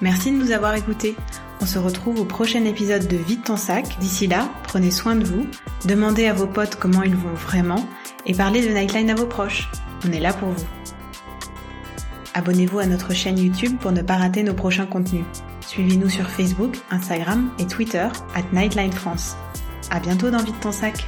Merci 0.00 0.32
de 0.32 0.36
nous 0.36 0.50
avoir 0.50 0.74
écoutés. 0.74 1.14
On 1.60 1.66
se 1.66 1.78
retrouve 1.78 2.20
au 2.20 2.24
prochain 2.24 2.64
épisode 2.64 3.06
de 3.06 3.16
Vite 3.16 3.44
ton 3.44 3.56
sac. 3.56 3.98
D'ici 4.00 4.26
là, 4.26 4.50
prenez 4.64 4.90
soin 4.90 5.14
de 5.14 5.24
vous, 5.24 5.46
demandez 5.86 6.26
à 6.26 6.32
vos 6.32 6.48
potes 6.48 6.76
comment 6.76 7.02
ils 7.04 7.14
vont 7.14 7.34
vraiment 7.34 7.86
et 8.26 8.34
parlez 8.34 8.66
de 8.66 8.72
Nightline 8.72 9.10
à 9.10 9.14
vos 9.14 9.26
proches. 9.26 9.70
On 10.06 10.12
est 10.12 10.20
là 10.20 10.32
pour 10.32 10.48
vous. 10.48 10.66
Abonnez-vous 12.34 12.80
à 12.80 12.86
notre 12.86 13.14
chaîne 13.14 13.38
YouTube 13.38 13.78
pour 13.80 13.92
ne 13.92 14.02
pas 14.02 14.16
rater 14.16 14.42
nos 14.42 14.54
prochains 14.54 14.86
contenus. 14.86 15.24
Suivez-nous 15.60 16.10
sur 16.10 16.28
Facebook, 16.28 16.76
Instagram 16.90 17.50
et 17.58 17.66
Twitter 17.66 18.08
at 18.34 18.42
Nightline 18.52 18.92
France. 18.92 19.36
À 19.90 20.00
bientôt 20.00 20.30
dans 20.30 20.42
Vite 20.42 20.58
ton 20.60 20.72
sac. 20.72 21.06